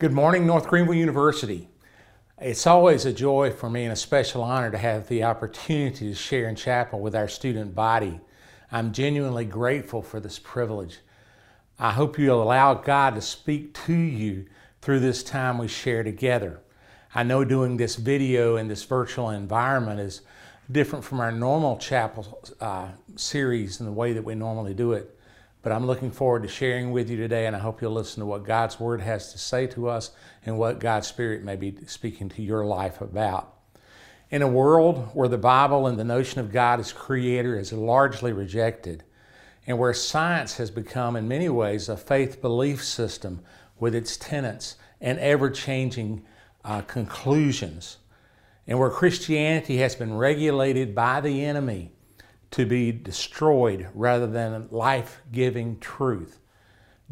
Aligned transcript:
Good 0.00 0.12
morning, 0.12 0.46
North 0.46 0.68
Greenville 0.68 0.94
University. 0.94 1.68
It's 2.40 2.68
always 2.68 3.04
a 3.04 3.12
joy 3.12 3.50
for 3.50 3.68
me 3.68 3.82
and 3.82 3.92
a 3.92 3.96
special 3.96 4.44
honor 4.44 4.70
to 4.70 4.78
have 4.78 5.08
the 5.08 5.24
opportunity 5.24 6.10
to 6.10 6.14
share 6.14 6.48
in 6.48 6.54
chapel 6.54 7.00
with 7.00 7.16
our 7.16 7.26
student 7.26 7.74
body. 7.74 8.20
I'm 8.70 8.92
genuinely 8.92 9.44
grateful 9.44 10.00
for 10.00 10.20
this 10.20 10.38
privilege. 10.38 10.98
I 11.80 11.90
hope 11.90 12.16
you'll 12.16 12.40
allow 12.40 12.74
God 12.74 13.16
to 13.16 13.20
speak 13.20 13.74
to 13.86 13.92
you 13.92 14.46
through 14.82 15.00
this 15.00 15.24
time 15.24 15.58
we 15.58 15.66
share 15.66 16.04
together. 16.04 16.60
I 17.12 17.24
know 17.24 17.44
doing 17.44 17.76
this 17.76 17.96
video 17.96 18.54
in 18.54 18.68
this 18.68 18.84
virtual 18.84 19.30
environment 19.30 19.98
is 19.98 20.20
different 20.70 21.04
from 21.04 21.18
our 21.18 21.32
normal 21.32 21.76
chapel 21.76 22.40
uh, 22.60 22.90
series 23.16 23.80
and 23.80 23.88
the 23.88 23.92
way 23.92 24.12
that 24.12 24.22
we 24.22 24.36
normally 24.36 24.74
do 24.74 24.92
it. 24.92 25.17
But 25.68 25.74
I'm 25.74 25.86
looking 25.86 26.10
forward 26.10 26.44
to 26.44 26.48
sharing 26.48 26.92
with 26.92 27.10
you 27.10 27.18
today, 27.18 27.44
and 27.44 27.54
I 27.54 27.58
hope 27.58 27.82
you'll 27.82 27.92
listen 27.92 28.20
to 28.20 28.26
what 28.26 28.42
God's 28.42 28.80
Word 28.80 29.02
has 29.02 29.32
to 29.32 29.38
say 29.38 29.66
to 29.66 29.90
us 29.90 30.12
and 30.46 30.56
what 30.56 30.78
God's 30.78 31.08
Spirit 31.08 31.44
may 31.44 31.56
be 31.56 31.76
speaking 31.86 32.30
to 32.30 32.42
your 32.42 32.64
life 32.64 33.02
about. 33.02 33.52
In 34.30 34.40
a 34.40 34.48
world 34.48 35.10
where 35.12 35.28
the 35.28 35.36
Bible 35.36 35.86
and 35.86 35.98
the 35.98 36.04
notion 36.04 36.40
of 36.40 36.52
God 36.52 36.80
as 36.80 36.90
creator 36.90 37.58
is 37.58 37.70
largely 37.70 38.32
rejected, 38.32 39.04
and 39.66 39.78
where 39.78 39.92
science 39.92 40.56
has 40.56 40.70
become, 40.70 41.16
in 41.16 41.28
many 41.28 41.50
ways, 41.50 41.90
a 41.90 41.98
faith 41.98 42.40
belief 42.40 42.82
system 42.82 43.42
with 43.78 43.94
its 43.94 44.16
tenets 44.16 44.76
and 45.02 45.18
ever 45.18 45.50
changing 45.50 46.24
uh, 46.64 46.80
conclusions, 46.80 47.98
and 48.66 48.78
where 48.78 48.88
Christianity 48.88 49.76
has 49.76 49.94
been 49.94 50.16
regulated 50.16 50.94
by 50.94 51.20
the 51.20 51.44
enemy 51.44 51.92
to 52.50 52.66
be 52.66 52.92
destroyed 52.92 53.88
rather 53.94 54.26
than 54.26 54.68
life 54.70 55.20
giving 55.32 55.78
truth. 55.78 56.38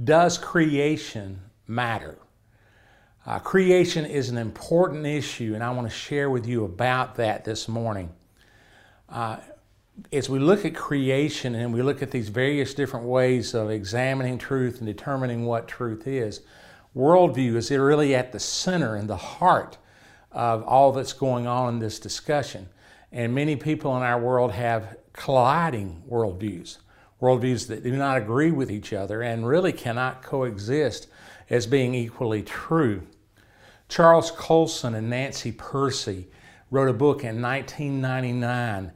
Does 0.03 0.39
creation 0.39 1.41
matter? 1.67 2.19
Uh, 3.27 3.39
creation 3.41 4.07
is 4.07 4.29
an 4.29 4.39
important 4.39 5.05
issue, 5.05 5.55
and 5.55 5.63
I 5.63 5.71
want 5.71 5.89
to 5.89 5.95
share 5.95 6.31
with 6.31 6.47
you 6.47 6.65
about 6.65 7.17
that 7.17 7.45
this 7.45 7.67
morning. 7.67 8.13
Uh, 9.09 9.39
as 10.13 10.29
we 10.29 10.39
look 10.39 10.65
at 10.65 10.75
creation 10.75 11.55
and 11.55 11.73
we 11.73 11.83
look 11.83 12.03
at 12.03 12.11
these 12.11 12.29
various 12.29 12.75
different 12.75 13.07
ways 13.07 13.55
of 13.55 13.71
examining 13.71 14.39
truth 14.39 14.79
and 14.79 14.87
determining 14.87 15.47
what 15.47 15.67
truth 15.67 16.07
is, 16.07 16.43
worldview 16.95 17.57
is 17.57 17.71
really 17.71 18.15
at 18.15 18.33
the 18.33 18.39
center 18.39 18.95
and 18.95 19.09
the 19.09 19.17
heart 19.17 19.79
of 20.33 20.63
all 20.65 20.93
that's 20.93 21.13
going 21.13 21.47
on 21.47 21.75
in 21.75 21.81
this 21.81 21.99
discussion. 21.99 22.69
And 23.11 23.35
many 23.35 23.57
people 23.57 23.97
in 23.97 24.03
our 24.03 24.21
world 24.21 24.53
have 24.53 24.97
colliding 25.17 26.03
worldviews, 26.09 26.79
worldviews 27.21 27.67
that 27.69 27.83
do 27.83 27.97
not 27.97 28.19
agree 28.19 28.51
with 28.51 28.71
each 28.71 28.93
other 28.93 29.23
and 29.23 29.49
really 29.49 29.73
cannot 29.73 30.23
coexist 30.23 31.09
as 31.51 31.67
being 31.67 31.95
equally 31.95 32.43
true. 32.43 33.03
Charles 33.89 34.31
Colson 34.31 34.95
and 34.95 35.11
Nancy 35.11 35.53
Pearcey 35.53 36.27
wrote 36.71 36.89
a 36.89 36.93
book 36.93 37.25
in 37.25 37.41
1999 37.41 38.93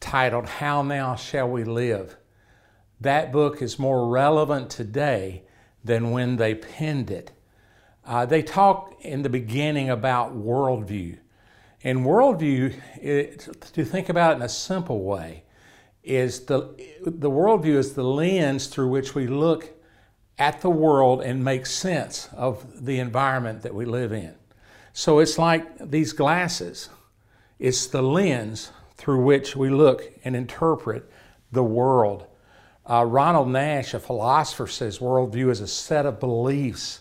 titled 0.00 0.46
How 0.46 0.82
Now 0.82 1.14
Shall 1.14 1.48
We 1.48 1.64
Live? 1.64 2.16
That 3.00 3.32
book 3.32 3.60
is 3.60 3.78
more 3.78 4.08
relevant 4.08 4.70
today 4.70 5.42
than 5.84 6.10
when 6.10 6.36
they 6.36 6.54
penned 6.54 7.10
it. 7.10 7.32
Uh, 8.04 8.26
they 8.26 8.42
talk 8.42 8.94
in 9.00 9.22
the 9.22 9.28
beginning 9.28 9.90
about 9.90 10.36
worldview. 10.36 11.18
And 11.84 12.00
worldview, 12.00 12.80
it, 13.00 13.48
to 13.74 13.84
think 13.84 14.08
about 14.08 14.32
it 14.32 14.36
in 14.36 14.42
a 14.42 14.48
simple 14.48 15.02
way, 15.02 15.44
is 16.02 16.46
the, 16.46 16.74
the 17.04 17.30
worldview 17.30 17.76
is 17.76 17.94
the 17.94 18.04
lens 18.04 18.66
through 18.66 18.88
which 18.88 19.14
we 19.14 19.26
look 19.26 19.70
at 20.38 20.60
the 20.60 20.70
world 20.70 21.22
and 21.22 21.44
make 21.44 21.66
sense 21.66 22.28
of 22.32 22.84
the 22.84 22.98
environment 22.98 23.62
that 23.62 23.74
we 23.74 23.84
live 23.84 24.12
in. 24.12 24.34
So 24.92 25.20
it's 25.20 25.38
like 25.38 25.90
these 25.90 26.12
glasses. 26.12 26.88
It's 27.58 27.86
the 27.86 28.02
lens 28.02 28.72
through 28.96 29.22
which 29.22 29.54
we 29.54 29.70
look 29.70 30.02
and 30.24 30.34
interpret 30.34 31.08
the 31.52 31.62
world. 31.62 32.26
Uh, 32.88 33.04
Ronald 33.04 33.48
Nash, 33.48 33.94
a 33.94 34.00
philosopher, 34.00 34.66
says 34.66 34.98
worldview 34.98 35.50
is 35.50 35.60
a 35.60 35.68
set 35.68 36.04
of 36.04 36.18
beliefs 36.18 37.00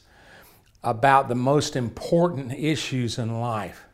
about 0.84 1.28
the 1.28 1.36
most 1.36 1.76
important 1.76 2.54
issues 2.54 3.18
in 3.18 3.40
life. 3.42 3.86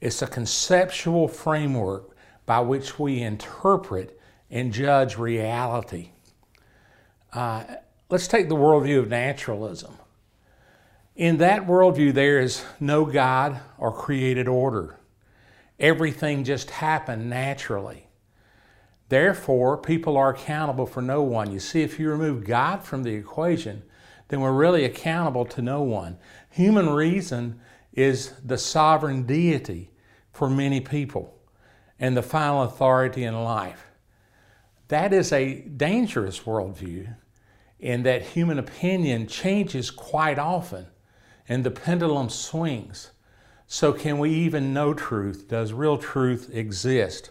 It's 0.00 0.22
a 0.22 0.26
conceptual 0.26 1.28
framework 1.28 2.16
by 2.46 2.60
which 2.60 2.98
we 2.98 3.20
interpret 3.20 4.19
and 4.50 4.72
judge 4.72 5.16
reality. 5.16 6.10
Uh, 7.32 7.64
let's 8.08 8.26
take 8.26 8.48
the 8.48 8.56
worldview 8.56 8.98
of 8.98 9.08
naturalism. 9.08 9.94
In 11.16 11.36
that 11.38 11.66
worldview, 11.66 12.14
there 12.14 12.40
is 12.40 12.64
no 12.80 13.04
God 13.04 13.60
or 13.78 13.92
created 13.92 14.48
order. 14.48 14.98
Everything 15.78 16.44
just 16.44 16.70
happened 16.70 17.30
naturally. 17.30 18.06
Therefore, 19.08 19.76
people 19.76 20.16
are 20.16 20.30
accountable 20.30 20.86
for 20.86 21.02
no 21.02 21.22
one. 21.22 21.52
You 21.52 21.58
see, 21.58 21.82
if 21.82 21.98
you 21.98 22.10
remove 22.10 22.44
God 22.44 22.84
from 22.84 23.02
the 23.02 23.14
equation, 23.14 23.82
then 24.28 24.40
we're 24.40 24.52
really 24.52 24.84
accountable 24.84 25.44
to 25.46 25.62
no 25.62 25.82
one. 25.82 26.16
Human 26.50 26.88
reason 26.88 27.60
is 27.92 28.32
the 28.44 28.56
sovereign 28.56 29.24
deity 29.24 29.90
for 30.32 30.48
many 30.48 30.80
people 30.80 31.36
and 31.98 32.16
the 32.16 32.22
final 32.22 32.62
authority 32.62 33.24
in 33.24 33.42
life. 33.42 33.89
That 34.90 35.12
is 35.12 35.32
a 35.32 35.60
dangerous 35.60 36.40
worldview 36.40 37.14
in 37.78 38.02
that 38.02 38.22
human 38.22 38.58
opinion 38.58 39.28
changes 39.28 39.88
quite 39.88 40.36
often 40.36 40.88
and 41.48 41.62
the 41.62 41.70
pendulum 41.70 42.28
swings. 42.28 43.12
So, 43.68 43.92
can 43.92 44.18
we 44.18 44.30
even 44.30 44.74
know 44.74 44.92
truth? 44.92 45.46
Does 45.46 45.72
real 45.72 45.96
truth 45.96 46.50
exist? 46.52 47.30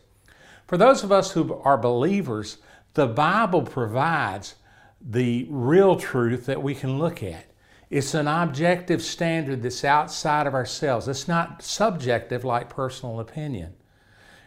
For 0.68 0.78
those 0.78 1.04
of 1.04 1.12
us 1.12 1.32
who 1.32 1.54
are 1.66 1.78
believers, 1.78 2.60
the 2.94 3.08
Bible 3.08 3.64
provides 3.64 4.56
the 5.02 5.46
real 5.50 5.98
truth 5.98 6.46
that 6.46 6.64
we 6.64 6.74
can 6.74 6.98
look 6.98 7.22
at. 7.22 7.44
It's 7.90 8.14
an 8.14 8.30
objective 8.30 9.02
standard 9.02 9.64
that's 9.64 9.84
outside 9.84 10.48
of 10.48 10.54
ourselves. 10.54 11.10
It's 11.10 11.28
not 11.28 11.62
subjective 11.62 12.46
like 12.46 12.70
personal 12.70 13.20
opinion. 13.20 13.74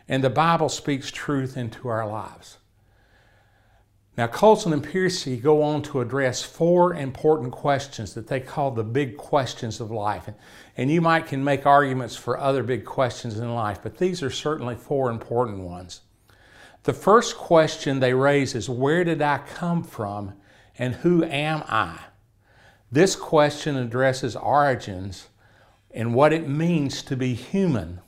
And 0.08 0.24
the 0.24 0.30
Bible 0.30 0.70
speaks 0.70 1.10
truth 1.10 1.58
into 1.58 1.88
our 1.88 2.08
lives. 2.08 2.56
Now, 4.16 4.26
Colson 4.26 4.74
and 4.74 4.84
Pearcey 4.84 5.40
go 5.40 5.62
on 5.62 5.82
to 5.84 6.02
address 6.02 6.42
four 6.42 6.94
important 6.94 7.50
questions 7.50 8.12
that 8.12 8.26
they 8.26 8.40
call 8.40 8.70
the 8.70 8.84
big 8.84 9.16
questions 9.16 9.80
of 9.80 9.90
life. 9.90 10.28
And 10.76 10.90
you 10.90 11.00
might 11.00 11.26
can 11.26 11.42
make 11.42 11.64
arguments 11.64 12.14
for 12.14 12.38
other 12.38 12.62
big 12.62 12.84
questions 12.84 13.38
in 13.38 13.54
life, 13.54 13.80
but 13.82 13.96
these 13.96 14.22
are 14.22 14.30
certainly 14.30 14.74
four 14.74 15.10
important 15.10 15.60
ones. 15.60 16.02
The 16.82 16.92
first 16.92 17.38
question 17.38 18.00
they 18.00 18.12
raise 18.12 18.54
is 18.54 18.68
Where 18.68 19.02
did 19.02 19.22
I 19.22 19.38
come 19.38 19.82
from 19.82 20.34
and 20.78 20.96
who 20.96 21.24
am 21.24 21.62
I? 21.66 21.98
This 22.90 23.16
question 23.16 23.76
addresses 23.76 24.36
origins 24.36 25.28
and 25.90 26.14
what 26.14 26.34
it 26.34 26.46
means 26.46 27.02
to 27.04 27.16
be 27.16 27.32
human 27.32 28.00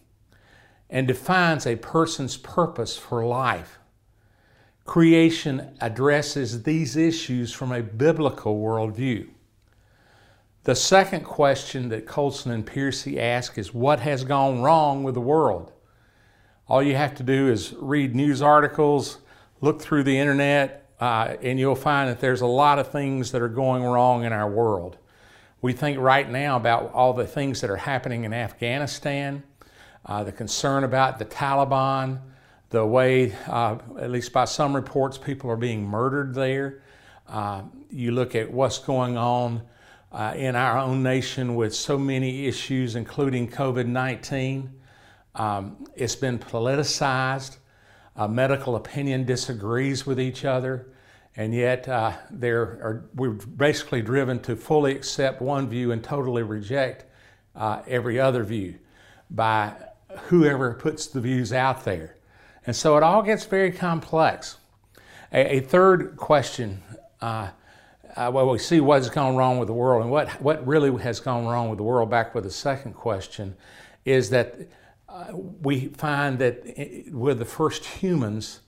and 0.91 1.09
defines 1.09 1.67
a 1.67 1.77
person's 1.77 2.37
purpose 2.37 2.97
for 2.97 3.25
life. 3.25 3.79
Creation 4.85 5.75
addresses 5.81 6.63
these 6.63 6.95
issues 6.95 7.53
from 7.53 7.73
a 7.73 7.83
biblical 7.83 8.61
worldview. 8.61 9.29
The 10.65 10.75
second 10.75 11.25
question 11.25 11.89
that 11.89 12.07
Colson 12.07 12.53
and 12.53 12.67
Pearcey 12.67 13.19
ask 13.19 13.59
is 13.59 13.73
what 13.73 14.01
has 14.01 14.25
gone 14.25 14.63
wrong 14.63 15.03
with 15.03 15.15
the 15.15 15.21
world? 15.21 15.73
All 16.69 16.83
you 16.83 16.97
have 16.97 17.15
to 17.17 17.23
do 17.23 17.49
is 17.49 17.75
read 17.79 18.15
news 18.15 18.41
articles, 18.41 19.19
look 19.61 19.81
through 19.81 20.05
the 20.05 20.19
internet, 20.19 20.91
uh, 21.01 21.37
and 21.43 21.59
you'll 21.59 21.75
find 21.75 22.09
that 22.09 22.21
there's 22.21 22.41
a 22.41 22.47
lot 22.47 22.79
of 22.79 22.91
things 22.91 23.33
that 23.33 23.43
are 23.43 23.49
going 23.49 23.83
wrong 23.83 24.25
in 24.25 24.33
our 24.33 24.51
world. 24.51 24.97
We 25.61 25.73
think 25.73 25.99
right 25.99 26.31
now 26.31 26.57
about 26.57 26.93
all 26.93 27.15
the 27.15 27.27
things 27.27 27.61
that 27.63 27.71
are 27.71 27.77
happening 27.77 28.25
in 28.25 28.33
Afghanistan, 28.33 29.43
uh, 30.07 30.25
the 30.25 30.33
concern 30.33 30.85
about 30.85 31.19
the 31.19 31.25
Taliban, 31.25 32.21
the 32.75 32.85
way, 32.85 33.33
uh, 33.47 33.79
at 34.01 34.11
least 34.11 34.33
by 34.33 34.45
some 34.45 34.75
reports, 34.75 35.17
people 35.17 35.49
are 35.49 35.57
being 35.57 35.87
murdered 35.87 36.35
there. 36.35 36.83
Uh, 37.29 37.63
you 37.89 38.11
look 38.11 38.35
at 38.35 38.51
what's 38.51 38.79
going 38.79 39.17
on 39.17 39.63
uh, 40.11 40.35
in 40.37 40.57
our 40.57 40.77
own 40.79 41.01
nation 41.01 41.55
with 41.55 41.73
so 41.73 41.97
many 41.97 42.47
issues, 42.47 42.97
including 42.97 43.49
COVID 43.49 43.87
19. 43.87 44.73
Um, 45.37 45.87
it's 45.95 46.17
been 46.17 46.37
politicized. 46.37 47.59
Uh, 48.17 48.27
medical 48.27 48.75
opinion 48.75 49.25
disagrees 49.25 50.05
with 50.05 50.21
each 50.21 50.45
other, 50.45 50.93
and 51.37 51.55
yet 51.55 51.89
uh, 51.89 52.13
are, 52.43 53.09
we're 53.15 53.31
basically 53.31 54.03
driven 54.03 54.41
to 54.41 54.57
fully 54.57 54.97
accept 54.97 55.41
one 55.41 55.69
view 55.69 55.93
and 55.93 56.03
totally 56.03 56.43
reject 56.43 57.05
uh, 57.55 57.83
every 57.87 58.19
other 58.19 58.43
view 58.43 58.77
by 59.31 59.73
whoever 60.27 60.75
puts 60.75 61.07
the 61.07 61.21
views 61.21 61.53
out 61.53 61.85
there. 61.85 62.17
And 62.67 62.75
so 62.75 62.97
it 62.97 63.03
all 63.03 63.23
gets 63.23 63.45
very 63.45 63.73
complex. 63.73 64.57
A, 65.33 65.57
a 65.57 65.61
third 65.61 66.17
question 66.17 66.83
uh, 67.21 67.49
uh, 68.17 68.31
well, 68.33 68.49
we 68.49 68.59
see 68.59 68.81
what's 68.81 69.09
gone 69.09 69.35
wrong 69.35 69.59
with 69.59 69.67
the 69.67 69.75
world, 69.75 70.03
and 70.03 70.11
what, 70.11 70.29
what 70.41 70.65
really 70.67 70.97
has 71.03 71.19
gone 71.19 71.47
wrong 71.47 71.69
with 71.69 71.79
the 71.79 71.83
world, 71.83 72.09
back 72.11 72.35
with 72.35 72.45
the 72.45 72.51
second 72.51 72.93
question, 72.93 73.57
is 74.05 74.31
that 74.31 74.57
uh, 75.09 75.33
we 75.33 75.89
find 75.89 76.39
that 76.39 76.65
with 77.11 77.39
the 77.39 77.45
first 77.45 77.85
humans, 77.85 78.61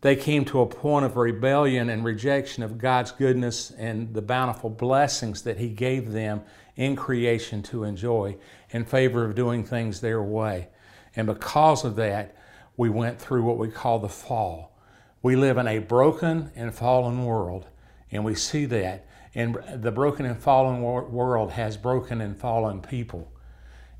they 0.00 0.16
came 0.16 0.44
to 0.46 0.60
a 0.60 0.66
point 0.66 1.04
of 1.04 1.16
rebellion 1.16 1.90
and 1.90 2.04
rejection 2.04 2.62
of 2.62 2.78
God's 2.78 3.12
goodness 3.12 3.70
and 3.72 4.12
the 4.12 4.22
bountiful 4.22 4.70
blessings 4.70 5.42
that 5.42 5.58
He 5.58 5.68
gave 5.68 6.10
them 6.10 6.42
in 6.74 6.96
creation 6.96 7.62
to 7.64 7.84
enjoy 7.84 8.36
in 8.70 8.84
favor 8.84 9.24
of 9.24 9.34
doing 9.34 9.62
things 9.62 10.00
their 10.00 10.22
way. 10.22 10.68
And 11.14 11.26
because 11.26 11.84
of 11.84 11.96
that, 11.96 12.34
we 12.80 12.88
went 12.88 13.20
through 13.20 13.42
what 13.42 13.58
we 13.58 13.68
call 13.68 13.98
the 13.98 14.08
fall. 14.08 14.74
We 15.20 15.36
live 15.36 15.58
in 15.58 15.68
a 15.68 15.80
broken 15.80 16.50
and 16.56 16.74
fallen 16.74 17.26
world, 17.26 17.66
and 18.10 18.24
we 18.24 18.34
see 18.34 18.64
that. 18.64 19.06
And 19.34 19.58
the 19.74 19.92
broken 19.92 20.24
and 20.24 20.40
fallen 20.40 20.80
world 20.80 21.50
has 21.50 21.76
broken 21.76 22.22
and 22.22 22.34
fallen 22.34 22.80
people. 22.80 23.30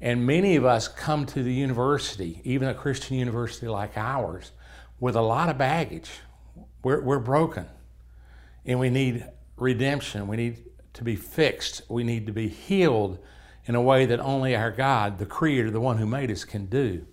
And 0.00 0.27
many 0.27 0.56
of 0.56 0.65
us 0.65 0.88
come 0.88 1.27
to 1.27 1.43
the 1.43 1.53
university, 1.53 2.41
even 2.43 2.69
a 2.69 2.75
Christian 2.75 3.19
university 3.19 3.69
like 3.69 3.99
ours, 3.99 4.53
with 4.99 5.15
a 5.15 5.21
lot 5.21 5.50
of 5.50 5.59
baggage. 5.59 6.11
We're, 6.83 7.03
we're 7.03 7.19
broken 7.19 7.67
and 8.65 8.81
we 8.81 8.88
need 8.88 9.26
redemption. 9.59 10.26
We 10.26 10.38
need 10.38 10.65
to 10.94 11.05
be 11.05 11.17
fixed. 11.17 11.83
We 11.91 12.03
need 12.03 12.25
to 12.29 12.33
be 12.33 12.49
healed 12.49 13.19
in 13.67 13.75
a 13.75 13.83
way 13.83 14.06
that 14.06 14.21
only 14.21 14.56
our 14.56 14.71
God, 14.71 15.19
the 15.19 15.26
Creator, 15.26 15.71
the 15.71 15.83
one 15.83 15.99
who 15.99 16.06
made 16.06 16.31
us, 16.31 16.44
can 16.44 16.65
do. 16.65 17.06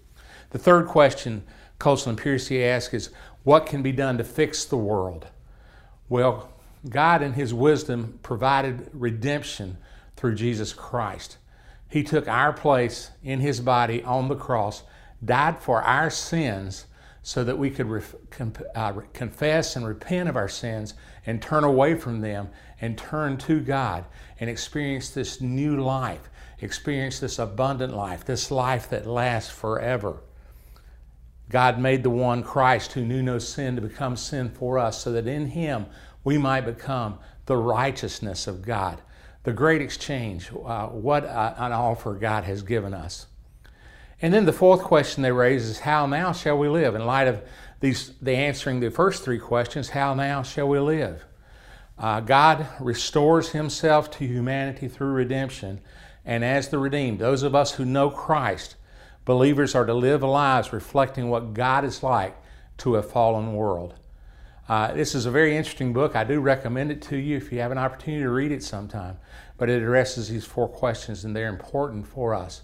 The 0.52 0.60
third 0.60 0.88
question 0.88 1.44
Colson 1.80 2.12
and 2.12 2.20
Pearcey 2.20 2.64
ask 2.64 2.94
is 2.94 3.10
what 3.44 3.66
can 3.66 3.82
be 3.82 3.92
done 3.92 4.18
to 4.18 4.24
fix 4.24 4.66
the 4.66 4.78
world? 4.78 5.28
Well, 6.10 6.50
God, 6.90 7.22
in 7.22 7.34
His 7.34 7.54
wisdom, 7.54 8.20
provided 8.24 8.90
redemption 8.94 9.78
through 10.16 10.36
Jesus 10.36 10.74
Christ. 10.74 11.38
He 11.90 12.04
took 12.04 12.28
our 12.28 12.54
place 12.54 13.12
in 13.24 13.40
His 13.40 13.60
body 13.60 14.04
on 14.04 14.28
the 14.28 14.36
cross, 14.36 14.84
died 15.24 15.60
for 15.60 15.82
our 15.82 16.10
sins 16.10 16.86
so 17.22 17.44
that 17.44 17.58
we 17.58 17.70
could 17.70 18.04
uh, 18.76 18.94
confess 19.14 19.76
and 19.76 19.86
repent 19.86 20.30
of 20.30 20.36
our 20.36 20.48
sins 20.48 20.94
and 21.26 21.42
turn 21.42 21.64
away 21.64 21.94
from 21.96 22.22
them 22.22 22.50
and 22.80 22.98
turn 22.98 23.38
to 23.38 23.60
God 23.60 24.06
and 24.40 24.50
experience 24.50 25.10
this 25.10 25.42
new 25.42 25.82
life, 25.82 26.30
experience 26.62 27.20
this 27.20 27.38
abundant 27.38 27.94
life, 27.94 28.24
this 28.24 28.50
life 28.50 28.90
that 28.90 29.06
lasts 29.06 29.52
forever. 29.52 30.22
God 31.50 31.80
made 31.80 32.04
the 32.04 32.10
one 32.10 32.44
Christ 32.44 32.94
who 32.94 33.06
knew 33.06 33.22
no 33.22 33.40
sin 33.40 33.76
to 33.76 33.82
become 33.82 34.18
sin 34.18 34.50
for 34.50 34.78
us 34.78 35.02
so 35.02 35.12
that 35.14 35.28
in 35.28 35.48
him 35.48 35.86
we 36.24 36.38
might 36.38 36.62
become 36.62 37.20
the 37.46 37.58
righteousness 37.58 38.48
of 38.48 38.62
God. 38.62 39.02
The 39.44 39.54
great 39.54 39.82
exchange, 39.82 40.52
uh, 40.66 40.88
what 40.88 41.24
an 41.24 41.72
offer 41.72 42.14
God 42.16 42.44
has 42.44 42.62
given 42.64 42.94
us. 42.94 43.28
And 44.22 44.34
then 44.34 44.46
the 44.46 44.54
fourth 44.54 44.82
question 44.82 45.24
they 45.24 45.32
raise 45.32 45.66
is 45.66 45.80
how 45.80 46.06
now 46.06 46.34
shall 46.34 46.58
we 46.58 46.68
live? 46.68 46.96
In 46.96 47.06
light 47.06 47.28
of 47.28 47.42
these, 47.80 48.14
the 48.22 48.36
answering 48.36 48.80
the 48.80 48.90
first 48.90 49.24
three 49.24 49.40
questions, 49.40 49.90
how 49.90 50.14
now 50.16 50.42
shall 50.44 50.68
we 50.68 50.80
live? 50.80 51.24
Uh, 51.98 52.20
God 52.20 52.68
restores 52.80 53.50
Himself 53.50 54.12
to 54.12 54.28
humanity 54.28 54.88
through 54.88 55.12
redemption, 55.12 55.80
and 56.26 56.44
as 56.44 56.70
the 56.70 56.80
redeemed, 56.80 57.20
those 57.20 57.44
of 57.44 57.56
us 57.56 57.74
who 57.74 57.86
know 57.86 58.10
Christ, 58.10 58.76
believers 59.28 59.76
are 59.76 59.86
to 59.86 59.94
live 59.94 60.24
lives 60.24 60.72
reflecting 60.72 61.30
what 61.30 61.54
God 61.54 61.84
is 61.84 62.02
like 62.02 62.34
to 62.78 62.96
a 62.96 63.04
fallen 63.04 63.54
world. 63.54 63.94
Uh, 64.70 64.94
this 64.94 65.14
is 65.14 65.26
a 65.26 65.32
very 65.32 65.58
interesting 65.58 65.92
book. 65.92 66.16
I 66.16 66.24
do 66.24 66.40
recommend 66.40 66.92
it 66.92 67.02
to 67.04 67.18
you 67.18 67.36
if 67.36 67.52
you 67.52 67.60
have 67.60 67.74
an 67.74 67.78
opportunity 67.78 68.24
to 68.24 68.30
read 68.30 68.54
it 68.54 68.64
sometime. 68.64 69.18
But 69.58 69.70
it 69.70 69.82
addresses 69.82 70.30
these 70.30 70.46
four 70.46 70.70
questions, 70.70 71.26
and 71.26 71.36
they're 71.36 71.50
important 71.50 72.08
for 72.08 72.34
us. 72.34 72.62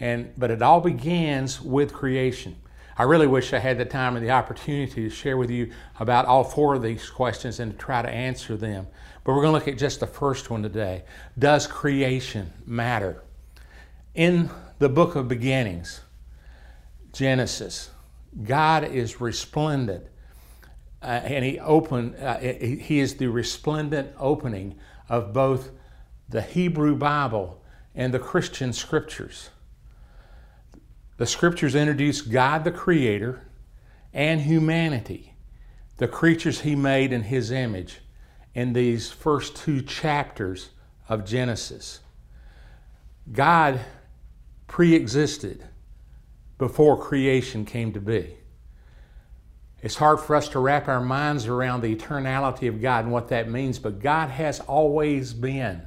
And, 0.00 0.32
but 0.38 0.50
it 0.50 0.62
all 0.62 0.80
begins 0.80 1.60
with 1.60 1.92
creation. 1.92 2.56
I 2.96 3.02
really 3.02 3.26
wish 3.26 3.52
I 3.52 3.58
had 3.58 3.76
the 3.76 3.84
time 3.84 4.16
and 4.16 4.24
the 4.24 4.30
opportunity 4.30 5.02
to 5.02 5.10
share 5.10 5.36
with 5.36 5.50
you 5.50 5.72
about 6.00 6.24
all 6.24 6.42
four 6.42 6.74
of 6.74 6.82
these 6.82 7.10
questions 7.10 7.60
and 7.60 7.72
to 7.72 7.78
try 7.78 8.00
to 8.00 8.08
answer 8.08 8.56
them. 8.56 8.86
But 9.24 9.34
we're 9.34 9.42
going 9.42 9.52
to 9.52 9.58
look 9.58 9.68
at 9.68 9.78
just 9.78 10.00
the 10.00 10.06
first 10.06 10.48
one 10.48 10.62
today. 10.62 11.04
Does 11.38 11.66
creation 11.66 12.50
matter? 12.64 13.22
In 14.14 14.48
the 14.78 14.88
book 14.88 15.16
of 15.16 15.28
beginnings, 15.28 16.00
Genesis, 17.12 17.90
God 18.44 18.84
is 18.84 19.20
resplendent. 19.20 20.04
Uh, 21.00 21.06
and 21.06 21.44
he 21.44 21.60
opened, 21.60 22.16
uh, 22.16 22.38
he 22.38 22.98
is 22.98 23.16
the 23.16 23.28
resplendent 23.28 24.12
opening 24.18 24.76
of 25.08 25.32
both 25.32 25.70
the 26.28 26.42
Hebrew 26.42 26.96
Bible 26.96 27.62
and 27.94 28.12
the 28.12 28.18
Christian 28.18 28.72
scriptures. 28.72 29.50
The 31.16 31.26
scriptures 31.26 31.74
introduce 31.74 32.20
God 32.20 32.64
the 32.64 32.70
Creator 32.70 33.42
and 34.12 34.40
humanity, 34.40 35.34
the 35.96 36.08
creatures 36.08 36.60
He 36.60 36.76
made 36.76 37.12
in 37.12 37.22
His 37.22 37.50
image, 37.50 38.00
in 38.54 38.72
these 38.72 39.10
first 39.10 39.56
two 39.56 39.82
chapters 39.82 40.70
of 41.08 41.24
Genesis. 41.24 42.00
God 43.30 43.80
pre 44.68 44.94
existed 44.94 45.64
before 46.58 46.96
creation 46.96 47.64
came 47.64 47.92
to 47.92 48.00
be. 48.00 48.36
It's 49.80 49.96
hard 49.96 50.20
for 50.20 50.36
us 50.36 50.48
to 50.50 50.58
wrap 50.58 50.88
our 50.88 51.00
minds 51.00 51.46
around 51.46 51.80
the 51.80 51.94
eternality 51.94 52.68
of 52.68 52.80
God 52.80 53.04
and 53.04 53.12
what 53.12 53.28
that 53.28 53.48
means, 53.48 53.78
but 53.78 54.00
God 54.00 54.28
has 54.30 54.60
always 54.60 55.32
been, 55.32 55.82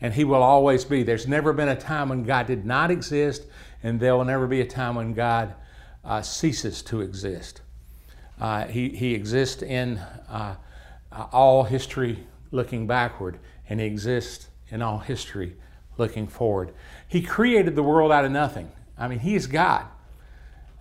and 0.00 0.14
He 0.14 0.24
will 0.24 0.42
always 0.42 0.84
be. 0.84 1.02
There's 1.02 1.26
never 1.26 1.52
been 1.52 1.68
a 1.68 1.76
time 1.76 2.10
when 2.10 2.24
God 2.24 2.46
did 2.46 2.64
not 2.64 2.90
exist, 2.90 3.44
and 3.82 4.00
there 4.00 4.16
will 4.16 4.24
never 4.24 4.46
be 4.46 4.60
a 4.60 4.66
time 4.66 4.94
when 4.94 5.12
God 5.14 5.54
uh, 6.04 6.22
ceases 6.22 6.82
to 6.82 7.00
exist. 7.00 7.62
Uh, 8.40 8.66
he, 8.66 8.90
he 8.90 9.14
exists 9.14 9.62
in 9.62 9.96
uh, 10.28 10.56
all 11.32 11.64
history 11.64 12.26
looking 12.50 12.86
backward, 12.86 13.38
and 13.68 13.80
He 13.80 13.86
exists 13.86 14.48
in 14.68 14.82
all 14.82 14.98
history 14.98 15.56
looking 15.98 16.26
forward. 16.26 16.72
He 17.06 17.22
created 17.22 17.76
the 17.76 17.82
world 17.82 18.12
out 18.12 18.24
of 18.24 18.32
nothing. 18.32 18.70
I 18.98 19.08
mean, 19.08 19.20
He 19.20 19.34
is 19.34 19.46
God. 19.46 19.86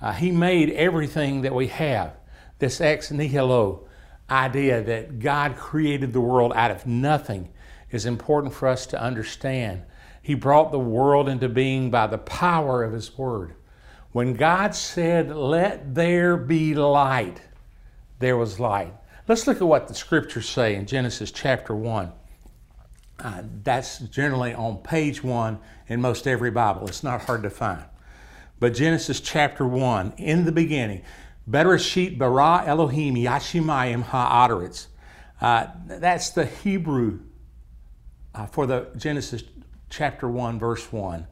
Uh, 0.02 0.12
he 0.12 0.30
made 0.30 0.70
everything 0.72 1.42
that 1.42 1.56
we 1.56 1.68
have. 1.68 2.16
This 2.60 2.82
ex 2.82 3.12
nihilo 3.12 3.88
idea 4.30 4.82
that 4.84 5.20
God 5.20 5.56
created 5.56 6.14
the 6.14 6.22
world 6.22 6.52
out 6.56 6.72
of 6.72 6.86
nothing 6.86 7.50
is 7.92 8.06
important 8.06 8.54
for 8.54 8.68
us 8.68 8.86
to 8.88 9.02
understand 9.02 9.84
he 10.26 10.34
brought 10.34 10.72
the 10.72 10.80
world 10.80 11.30
into 11.30 11.48
being 11.48 11.92
by 11.92 12.08
the 12.08 12.18
power 12.18 12.84
of 12.84 12.94
His 12.94 13.16
Word. 13.16 13.54
When 14.12 14.34
God 14.34 14.74
said, 14.74 15.30
Let 15.30 15.94
there 15.94 16.36
be 16.36 16.74
light, 16.74 17.40
there 18.18 18.36
was 18.36 18.60
light. 18.60 18.92
Let's 19.28 19.46
look 19.46 19.58
at 19.58 19.68
what 19.68 19.88
the 19.88 19.94
scriptures 19.94 20.50
say 20.50 20.74
in 20.74 20.88
Genesis 20.88 21.32
chapter 21.32 21.76
1. 21.76 22.12
Uh, 23.20 23.44
that's 23.64 24.00
generally 24.00 24.54
on 24.54 24.78
page 24.78 25.24
1 25.24 25.60
in 25.88 26.02
most 26.02 26.28
every 26.28 26.52
Bible. 26.52 26.88
It's 26.88 27.04
not 27.04 27.22
hard 27.22 27.44
to 27.44 27.50
find. 27.50 27.84
But 28.60 28.74
Genesis 28.74 29.20
chapter 29.20 29.66
1, 29.66 30.14
in 30.18 30.46
the 30.46 30.52
beginning, 30.52 31.02
Bereshit 31.50 32.18
bara 32.18 32.64
Elohim 32.66 33.16
yashimayim 33.16 34.04
ha'aretz. 34.04 34.88
Uh, 35.40 35.68
that's 35.88 36.32
the 36.32 36.46
Hebrew 36.46 37.20
uh, 38.34 38.48
for 38.48 38.66
the 38.66 38.88
Genesis 38.98 39.44
chapter 39.90 40.28
1, 40.28 40.60
verse 40.60 40.92
1. 40.92 41.28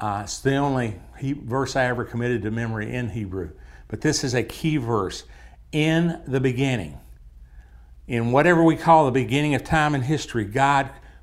Uh, 0.00 0.20
it's 0.24 0.40
the 0.40 0.56
only 0.56 1.00
he, 1.18 1.32
verse 1.32 1.74
I 1.74 1.86
ever 1.86 2.04
committed 2.04 2.42
to 2.42 2.50
memory 2.50 2.94
in 2.94 3.10
Hebrew. 3.10 3.50
But 3.88 4.00
this 4.00 4.22
is 4.22 4.34
a 4.34 4.42
key 4.42 4.76
verse. 4.76 5.24
In 5.72 6.22
the 6.26 6.40
beginning, 6.40 6.98
in 8.06 8.32
whatever 8.32 8.62
we 8.62 8.76
call 8.76 9.06
the 9.06 9.10
beginning 9.10 9.54
of 9.54 9.64
time 9.64 9.94
and 9.94 10.04
history, 10.04 10.44
God 10.44 10.90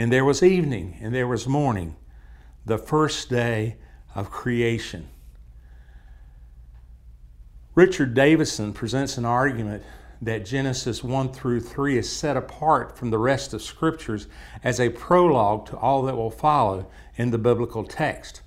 And 0.00 0.10
there 0.10 0.24
was 0.24 0.42
evening, 0.42 0.96
and 1.02 1.14
there 1.14 1.28
was 1.28 1.46
morning, 1.46 1.94
the 2.64 2.78
first 2.78 3.28
day 3.28 3.76
of 4.14 4.30
creation. 4.30 5.10
Richard 7.74 8.14
Davidson 8.14 8.72
presents 8.72 9.18
an 9.18 9.26
argument 9.26 9.82
that 10.22 10.46
Genesis 10.46 11.04
1 11.04 11.34
through 11.34 11.60
3 11.60 11.98
is 11.98 12.10
set 12.10 12.34
apart 12.34 12.96
from 12.96 13.10
the 13.10 13.18
rest 13.18 13.52
of 13.52 13.60
scriptures 13.60 14.26
as 14.64 14.80
a 14.80 14.88
prologue 14.88 15.66
to 15.66 15.76
all 15.76 16.00
that 16.04 16.16
will 16.16 16.30
follow 16.30 16.90
in 17.16 17.30
the 17.30 17.36
biblical 17.36 17.84
text. 17.84 18.40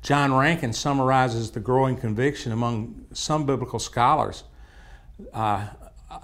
John 0.00 0.32
Rankin 0.32 0.72
summarizes 0.72 1.50
the 1.50 1.60
growing 1.60 1.98
conviction 1.98 2.50
among 2.50 3.04
some 3.12 3.44
biblical 3.44 3.78
scholars 3.78 4.44
uh, 5.34 5.66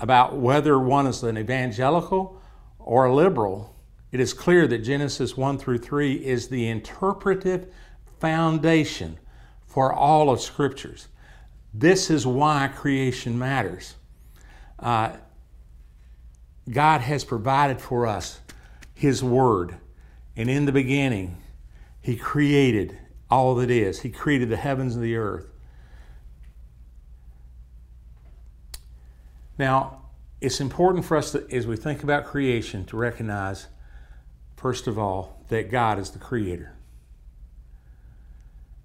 about 0.00 0.38
whether 0.38 0.78
one 0.78 1.06
is 1.06 1.22
an 1.22 1.36
evangelical 1.36 2.40
or 2.78 3.04
a 3.04 3.14
liberal. 3.14 3.73
It 4.14 4.20
is 4.20 4.32
clear 4.32 4.68
that 4.68 4.78
Genesis 4.78 5.36
1 5.36 5.58
through 5.58 5.78
3 5.78 6.24
is 6.24 6.46
the 6.46 6.68
interpretive 6.68 7.66
foundation 8.20 9.18
for 9.66 9.92
all 9.92 10.30
of 10.30 10.40
scriptures. 10.40 11.08
This 11.74 12.10
is 12.10 12.24
why 12.24 12.68
creation 12.68 13.36
matters. 13.36 13.96
Uh, 14.78 15.16
God 16.70 17.00
has 17.00 17.24
provided 17.24 17.80
for 17.80 18.06
us 18.06 18.38
His 18.94 19.24
Word. 19.24 19.78
And 20.36 20.48
in 20.48 20.64
the 20.66 20.70
beginning, 20.70 21.42
He 22.00 22.14
created 22.14 22.96
all 23.28 23.56
that 23.56 23.68
is. 23.68 24.02
He 24.02 24.10
created 24.10 24.48
the 24.48 24.56
heavens 24.56 24.94
and 24.94 25.02
the 25.02 25.16
earth. 25.16 25.48
Now, 29.58 30.02
it's 30.40 30.60
important 30.60 31.04
for 31.04 31.16
us 31.16 31.32
to, 31.32 31.44
as 31.50 31.66
we 31.66 31.74
think 31.74 32.04
about 32.04 32.26
creation 32.26 32.84
to 32.84 32.96
recognize, 32.96 33.66
first 34.64 34.86
of 34.86 34.98
all, 34.98 35.44
that 35.48 35.70
God 35.70 35.98
is 35.98 36.12
the 36.12 36.18
creator. 36.18 36.74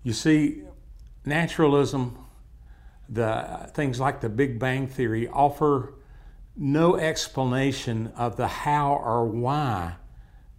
You 0.03 0.12
see, 0.12 0.63
naturalism 1.24 2.17
the 3.07 3.71
things 3.74 3.98
like 3.98 4.19
the 4.19 4.27
Big 4.27 4.59
Bang 4.59 4.88
Theory 4.88 5.29
offer 5.29 5.93
no 6.57 6.98
explanation 6.98 8.12
of 8.17 8.36
the 8.36 8.48
how 8.48 8.91
or 8.93 9.25
why 9.25 9.95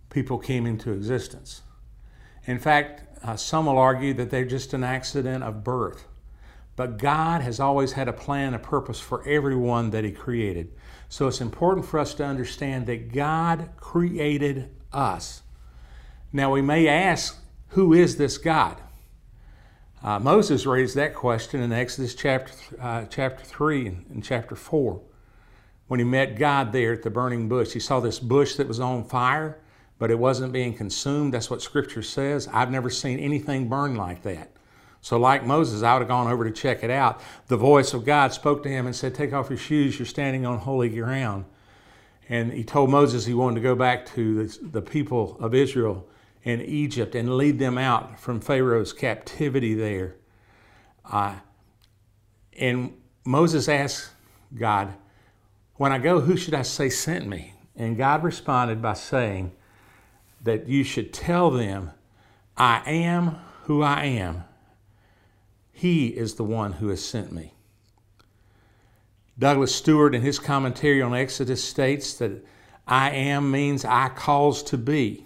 people 0.08 0.38
came 0.38 0.64
into 0.64 0.90
existence. 0.90 1.60
In 2.46 2.58
fact, 2.58 3.02
uh, 3.22 3.36
some 3.36 3.66
will 3.66 3.76
argue 3.76 4.14
that 4.14 4.30
they're 4.30 4.46
just 4.46 4.72
an 4.72 4.82
accident 4.82 5.44
of 5.44 5.62
birth. 5.62 6.06
But 6.76 6.96
God 6.96 7.42
has 7.42 7.60
always 7.60 7.92
had 7.92 8.08
a 8.08 8.14
plan, 8.14 8.54
a 8.54 8.58
purpose 8.58 9.00
for 9.00 9.22
everyone 9.28 9.90
that 9.90 10.02
He 10.02 10.12
created. 10.12 10.72
So 11.10 11.26
it's 11.26 11.40
important 11.40 11.84
for 11.84 11.98
us 11.98 12.14
to 12.14 12.24
understand 12.24 12.86
that 12.86 13.12
God 13.12 13.70
created 13.76 14.70
us. 14.92 15.42
Now, 16.32 16.52
we 16.52 16.62
may 16.62 16.86
ask, 16.86 17.36
who 17.70 17.92
is 17.92 18.16
this 18.16 18.38
God? 18.38 18.80
Uh, 20.04 20.20
Moses 20.20 20.66
raised 20.66 20.94
that 20.94 21.16
question 21.16 21.62
in 21.62 21.72
Exodus 21.72 22.14
chapter, 22.14 22.52
uh, 22.80 23.06
chapter 23.10 23.44
3 23.44 23.88
and, 23.88 24.06
and 24.08 24.24
chapter 24.24 24.54
4 24.54 25.02
when 25.88 25.98
he 25.98 26.04
met 26.04 26.38
God 26.38 26.70
there 26.70 26.92
at 26.92 27.02
the 27.02 27.10
burning 27.10 27.48
bush. 27.48 27.72
He 27.72 27.80
saw 27.80 27.98
this 27.98 28.20
bush 28.20 28.54
that 28.54 28.68
was 28.68 28.78
on 28.78 29.02
fire, 29.02 29.58
but 29.98 30.12
it 30.12 30.18
wasn't 30.18 30.52
being 30.52 30.74
consumed. 30.74 31.34
That's 31.34 31.50
what 31.50 31.60
Scripture 31.60 32.02
says. 32.02 32.46
I've 32.52 32.70
never 32.70 32.88
seen 32.88 33.18
anything 33.18 33.68
burn 33.68 33.96
like 33.96 34.22
that. 34.22 34.52
So, 35.02 35.18
like 35.18 35.46
Moses, 35.46 35.82
I 35.82 35.94
would 35.94 36.00
have 36.00 36.08
gone 36.08 36.30
over 36.30 36.44
to 36.44 36.50
check 36.50 36.84
it 36.84 36.90
out. 36.90 37.20
The 37.48 37.56
voice 37.56 37.94
of 37.94 38.04
God 38.04 38.32
spoke 38.32 38.62
to 38.64 38.68
him 38.68 38.86
and 38.86 38.94
said, 38.94 39.14
Take 39.14 39.32
off 39.32 39.48
your 39.48 39.58
shoes, 39.58 39.98
you're 39.98 40.06
standing 40.06 40.44
on 40.44 40.58
holy 40.58 40.90
ground. 40.90 41.46
And 42.28 42.52
he 42.52 42.62
told 42.62 42.90
Moses 42.90 43.26
he 43.26 43.34
wanted 43.34 43.56
to 43.56 43.60
go 43.62 43.74
back 43.74 44.06
to 44.14 44.46
the, 44.46 44.82
people 44.82 45.36
of 45.40 45.54
Israel 45.54 46.06
in 46.44 46.60
Egypt 46.60 47.14
and 47.14 47.36
lead 47.36 47.58
them 47.58 47.76
out 47.76 48.20
from 48.20 48.40
Pharaoh's 48.40 48.92
captivity 48.92 49.74
there. 49.74 50.14
Uh, 51.10 51.34
and 52.56 52.94
Moses 53.24 53.68
asked 53.68 54.10
God, 54.54 54.94
When 55.74 55.92
I 55.92 55.98
go, 55.98 56.20
who 56.20 56.36
should 56.36 56.54
I 56.54 56.62
say 56.62 56.88
sent 56.88 57.26
me? 57.26 57.54
And 57.74 57.96
God 57.96 58.22
responded 58.22 58.80
by 58.80 58.94
saying 58.94 59.52
that 60.42 60.68
you 60.68 60.84
should 60.84 61.12
tell 61.12 61.50
them, 61.50 61.90
I 62.56 62.82
am 62.86 63.38
who 63.64 63.82
I 63.82 64.04
am. 64.04 64.44
He 65.80 66.08
is 66.08 66.34
the 66.34 66.44
one 66.44 66.72
who 66.72 66.88
has 66.88 67.02
sent 67.02 67.32
me. 67.32 67.54
Douglas 69.38 69.74
Stuart, 69.74 70.14
in 70.14 70.20
his 70.20 70.38
commentary 70.38 71.00
on 71.00 71.14
Exodus, 71.14 71.64
states 71.64 72.12
that 72.18 72.44
I 72.86 73.08
am 73.12 73.50
means 73.50 73.86
I 73.86 74.10
cause 74.10 74.62
to 74.64 74.76
be. 74.76 75.24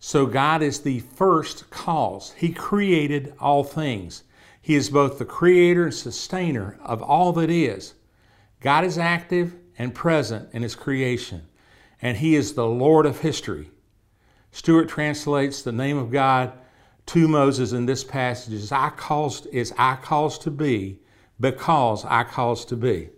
So 0.00 0.26
God 0.26 0.60
is 0.60 0.80
the 0.80 0.98
first 0.98 1.70
cause. 1.70 2.34
He 2.36 2.52
created 2.52 3.32
all 3.38 3.62
things. 3.62 4.24
He 4.60 4.74
is 4.74 4.90
both 4.90 5.20
the 5.20 5.24
creator 5.24 5.84
and 5.84 5.94
sustainer 5.94 6.76
of 6.82 7.00
all 7.00 7.32
that 7.34 7.48
is. 7.48 7.94
God 8.60 8.82
is 8.82 8.98
active 8.98 9.54
and 9.78 9.94
present 9.94 10.48
in 10.52 10.64
his 10.64 10.74
creation, 10.74 11.42
and 12.02 12.16
he 12.16 12.34
is 12.34 12.54
the 12.54 12.66
Lord 12.66 13.06
of 13.06 13.20
history. 13.20 13.70
Stuart 14.50 14.88
translates 14.88 15.62
the 15.62 15.70
name 15.70 15.96
of 15.96 16.10
God 16.10 16.54
to 17.06 17.28
Moses 17.28 17.72
in 17.72 17.86
this 17.86 18.04
passage 18.04 18.54
as 18.54 18.72
I 18.72 18.90
caused 18.90 19.46
is 19.48 19.72
I 19.78 19.96
caused 19.96 20.42
to 20.42 20.50
be 20.50 21.00
because 21.38 22.04
I 22.04 22.24
caused 22.24 22.68
to 22.70 22.76
be. 22.76 23.10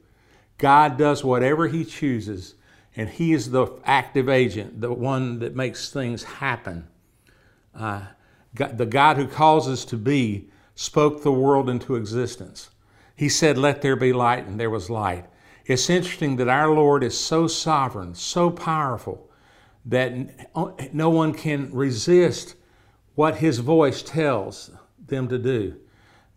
God 0.58 0.96
does 0.96 1.22
whatever 1.22 1.68
he 1.68 1.84
chooses 1.84 2.54
and 2.96 3.10
He 3.10 3.32
is 3.32 3.50
the 3.50 3.66
active 3.84 4.28
agent, 4.28 4.80
the 4.80 4.92
one 4.92 5.38
that 5.40 5.54
makes 5.54 5.92
things 5.92 6.24
happen. 6.24 6.88
Uh, 7.74 8.02
the 8.54 8.86
God 8.86 9.18
who 9.18 9.28
causes 9.28 9.84
to 9.86 9.98
be 9.98 10.48
spoke 10.74 11.22
the 11.22 11.32
world 11.32 11.68
into 11.68 11.94
existence. 11.94 12.70
He 13.14 13.28
said, 13.28 13.58
Let 13.58 13.82
there 13.82 13.96
be 13.96 14.14
light, 14.14 14.46
and 14.46 14.58
there 14.58 14.70
was 14.70 14.88
light. 14.88 15.26
It's 15.66 15.90
interesting 15.90 16.36
that 16.36 16.48
our 16.48 16.70
Lord 16.70 17.04
is 17.04 17.18
so 17.18 17.46
sovereign, 17.46 18.14
so 18.14 18.50
powerful, 18.50 19.30
that 19.84 20.94
no 20.94 21.10
one 21.10 21.34
can 21.34 21.70
resist 21.74 22.54
what 23.16 23.38
His 23.38 23.58
voice 23.58 24.02
tells 24.02 24.70
them 25.04 25.26
to 25.26 25.38
do. 25.38 25.74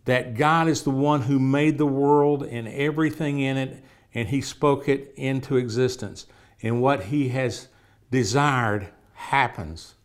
That 0.06 0.36
God 0.36 0.68
is 0.68 0.82
the 0.82 0.90
one 0.90 1.22
who 1.22 1.40
made 1.40 1.78
the 1.78 1.86
world 1.86 2.42
and 2.42 2.68
everything 2.68 3.40
in 3.40 3.58
it, 3.58 3.84
and 4.16 4.30
He 4.30 4.42
spoke 4.42 4.90
it 4.90 5.14
into 5.16 5.58
existence 5.58 6.26
and 6.64 6.82
what 6.82 7.04
He 7.04 7.30
has 7.30 7.68
desired 8.10 8.90
happens. 9.14 9.96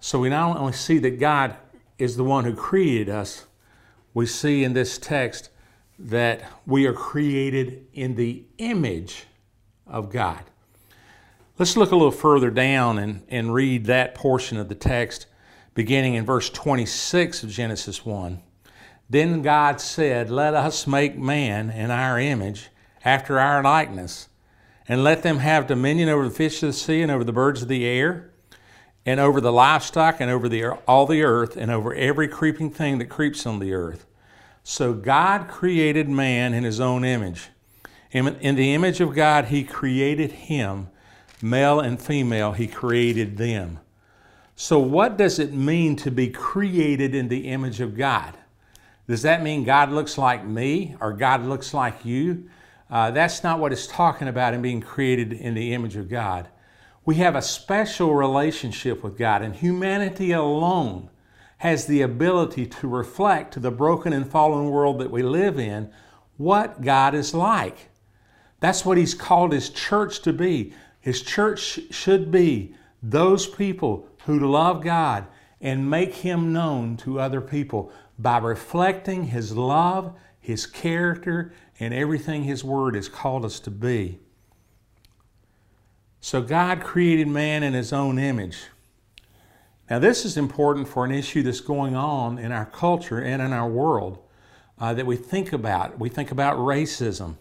So 0.00 0.20
we 0.20 0.28
not 0.28 0.58
only 0.58 0.72
see 0.72 0.98
that 0.98 1.18
God 1.18 1.56
is 1.96 2.16
the 2.16 2.24
one 2.24 2.44
who 2.44 2.54
created 2.54 3.08
us, 3.08 3.46
we 4.14 4.26
see 4.26 4.62
in 4.62 4.72
this 4.72 4.98
text 4.98 5.50
that 5.98 6.42
we 6.66 6.86
are 6.86 6.92
created 6.92 7.86
in 7.92 8.14
the 8.14 8.44
image 8.58 9.26
of 9.86 10.10
God. 10.10 10.44
Let's 11.58 11.76
look 11.76 11.90
a 11.90 11.96
little 11.96 12.12
further 12.12 12.50
down 12.50 12.98
and, 12.98 13.24
and 13.28 13.52
read 13.52 13.86
that 13.86 14.14
portion 14.14 14.58
of 14.58 14.68
the 14.68 14.74
text 14.74 15.26
beginning 15.74 16.14
in 16.14 16.24
verse 16.24 16.50
26 16.50 17.42
of 17.42 17.50
Genesis 17.50 18.06
1. 18.06 18.40
Then 19.10 19.42
God 19.42 19.80
said, 19.80 20.30
Let 20.30 20.54
us 20.54 20.86
make 20.86 21.16
man 21.16 21.70
in 21.70 21.90
our 21.90 22.20
image, 22.20 22.68
after 23.04 23.38
our 23.38 23.62
likeness 23.62 24.28
and 24.88 25.04
let 25.04 25.22
them 25.22 25.38
have 25.38 25.66
dominion 25.66 26.08
over 26.08 26.28
the 26.28 26.34
fish 26.34 26.62
of 26.62 26.68
the 26.68 26.72
sea 26.72 27.02
and 27.02 27.10
over 27.10 27.24
the 27.24 27.32
birds 27.32 27.62
of 27.62 27.68
the 27.68 27.84
air 27.84 28.30
and 29.04 29.20
over 29.20 29.40
the 29.40 29.52
livestock 29.52 30.20
and 30.20 30.30
over 30.30 30.48
the, 30.48 30.64
all 30.86 31.06
the 31.06 31.22
earth 31.22 31.56
and 31.56 31.70
over 31.70 31.94
every 31.94 32.26
creeping 32.26 32.70
thing 32.70 32.98
that 32.98 33.06
creeps 33.06 33.46
on 33.46 33.58
the 33.58 33.72
earth. 33.72 34.06
So 34.62 34.92
God 34.92 35.48
created 35.48 36.08
man 36.08 36.54
in 36.54 36.64
his 36.64 36.80
own 36.80 37.04
image. 37.04 37.48
In, 38.10 38.28
in 38.36 38.54
the 38.54 38.74
image 38.74 39.00
of 39.00 39.14
God, 39.14 39.46
he 39.46 39.64
created 39.64 40.32
him. 40.32 40.88
Male 41.40 41.80
and 41.80 42.00
female, 42.00 42.52
he 42.52 42.66
created 42.66 43.36
them. 43.36 43.78
So, 44.56 44.78
what 44.78 45.16
does 45.16 45.38
it 45.38 45.52
mean 45.52 45.94
to 45.96 46.10
be 46.10 46.28
created 46.30 47.14
in 47.14 47.28
the 47.28 47.48
image 47.48 47.80
of 47.80 47.96
God? 47.96 48.36
Does 49.06 49.22
that 49.22 49.42
mean 49.42 49.64
God 49.64 49.90
looks 49.90 50.18
like 50.18 50.44
me 50.44 50.96
or 51.00 51.12
God 51.12 51.44
looks 51.44 51.72
like 51.72 52.04
you? 52.04 52.50
Uh, 52.90 53.10
that's 53.10 53.44
not 53.44 53.60
what 53.60 53.72
it's 53.72 53.86
talking 53.86 54.28
about 54.28 54.54
in 54.54 54.62
being 54.62 54.80
created 54.80 55.32
in 55.32 55.54
the 55.54 55.72
image 55.74 55.96
of 55.96 56.08
God. 56.08 56.48
We 57.04 57.16
have 57.16 57.36
a 57.36 57.42
special 57.42 58.14
relationship 58.14 59.02
with 59.02 59.16
God, 59.16 59.42
and 59.42 59.54
humanity 59.54 60.32
alone 60.32 61.08
has 61.58 61.86
the 61.86 62.02
ability 62.02 62.66
to 62.66 62.88
reflect 62.88 63.54
to 63.54 63.60
the 63.60 63.70
broken 63.70 64.12
and 64.12 64.28
fallen 64.28 64.70
world 64.70 64.98
that 65.00 65.10
we 65.10 65.22
live 65.22 65.58
in 65.58 65.90
what 66.36 66.82
God 66.82 67.14
is 67.14 67.32
like. 67.34 67.88
That's 68.60 68.84
what 68.84 68.98
He's 68.98 69.14
called 69.14 69.52
His 69.52 69.70
church 69.70 70.20
to 70.22 70.32
be. 70.32 70.72
His 71.08 71.22
church 71.22 71.80
should 71.90 72.30
be 72.30 72.74
those 73.02 73.46
people 73.46 74.06
who 74.26 74.38
love 74.38 74.84
God 74.84 75.24
and 75.58 75.88
make 75.88 76.16
Him 76.16 76.52
known 76.52 76.98
to 76.98 77.18
other 77.18 77.40
people 77.40 77.90
by 78.18 78.36
reflecting 78.36 79.24
His 79.24 79.56
love, 79.56 80.14
His 80.38 80.66
character, 80.66 81.54
and 81.80 81.94
everything 81.94 82.44
His 82.44 82.62
Word 82.62 82.94
has 82.94 83.08
called 83.08 83.46
us 83.46 83.58
to 83.60 83.70
be. 83.70 84.18
So 86.20 86.42
God 86.42 86.82
created 86.82 87.26
man 87.26 87.62
in 87.62 87.72
His 87.72 87.90
own 87.90 88.18
image. 88.18 88.58
Now, 89.88 90.00
this 90.00 90.26
is 90.26 90.36
important 90.36 90.88
for 90.88 91.06
an 91.06 91.10
issue 91.10 91.42
that's 91.42 91.62
going 91.62 91.96
on 91.96 92.36
in 92.38 92.52
our 92.52 92.66
culture 92.66 93.18
and 93.18 93.40
in 93.40 93.54
our 93.54 93.66
world 93.66 94.18
uh, 94.78 94.92
that 94.92 95.06
we 95.06 95.16
think 95.16 95.54
about. 95.54 95.98
We 95.98 96.10
think 96.10 96.30
about 96.30 96.58
racism. 96.58 97.36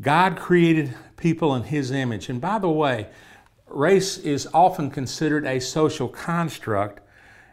God 0.00 0.36
created 0.36 0.94
people 1.16 1.54
in 1.54 1.64
His 1.64 1.90
image. 1.90 2.28
And 2.28 2.40
by 2.40 2.58
the 2.58 2.68
way, 2.68 3.08
race 3.66 4.18
is 4.18 4.48
often 4.52 4.90
considered 4.90 5.46
a 5.46 5.60
social 5.60 6.08
construct, 6.08 7.00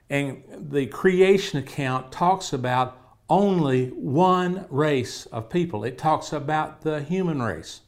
and 0.09 0.43
the 0.71 0.87
creation 0.87 1.59
account 1.59 2.11
talks 2.11 2.53
about 2.53 2.97
only 3.29 3.89
one 3.89 4.65
race 4.69 5.27
of 5.27 5.49
people. 5.49 5.83
It 5.83 5.97
talks 5.97 6.33
about 6.33 6.81
the 6.81 7.03
human 7.03 7.41
race. 7.41 7.81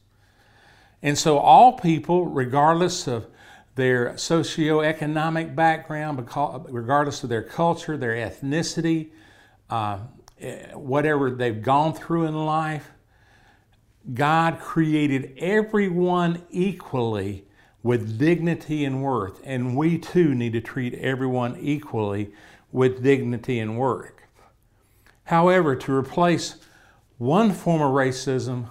And 1.02 1.18
so, 1.18 1.38
all 1.38 1.72
people, 1.72 2.26
regardless 2.26 3.08
of 3.08 3.26
their 3.74 4.12
socioeconomic 4.12 5.56
background, 5.56 6.18
regardless 6.70 7.24
of 7.24 7.28
their 7.28 7.42
culture, 7.42 7.96
their 7.96 8.14
ethnicity, 8.14 9.10
uh, 9.68 9.98
whatever 10.74 11.30
they've 11.30 11.62
gone 11.62 11.94
through 11.94 12.26
in 12.26 12.34
life, 12.34 12.90
God 14.14 14.58
created 14.58 15.34
everyone 15.38 16.42
equally 16.50 17.44
with 17.82 18.18
dignity 18.18 18.84
and 18.84 19.02
worth. 19.02 19.40
And 19.44 19.76
we 19.76 19.98
too 19.98 20.34
need 20.34 20.52
to 20.52 20.60
treat 20.60 20.94
everyone 20.94 21.56
equally 21.60 22.32
with 22.70 23.02
dignity 23.02 23.58
and 23.58 23.78
worth. 23.78 24.12
However, 25.24 25.76
to 25.76 25.94
replace 25.94 26.56
one 27.18 27.52
form 27.52 27.80
of 27.80 27.92
racism 27.92 28.70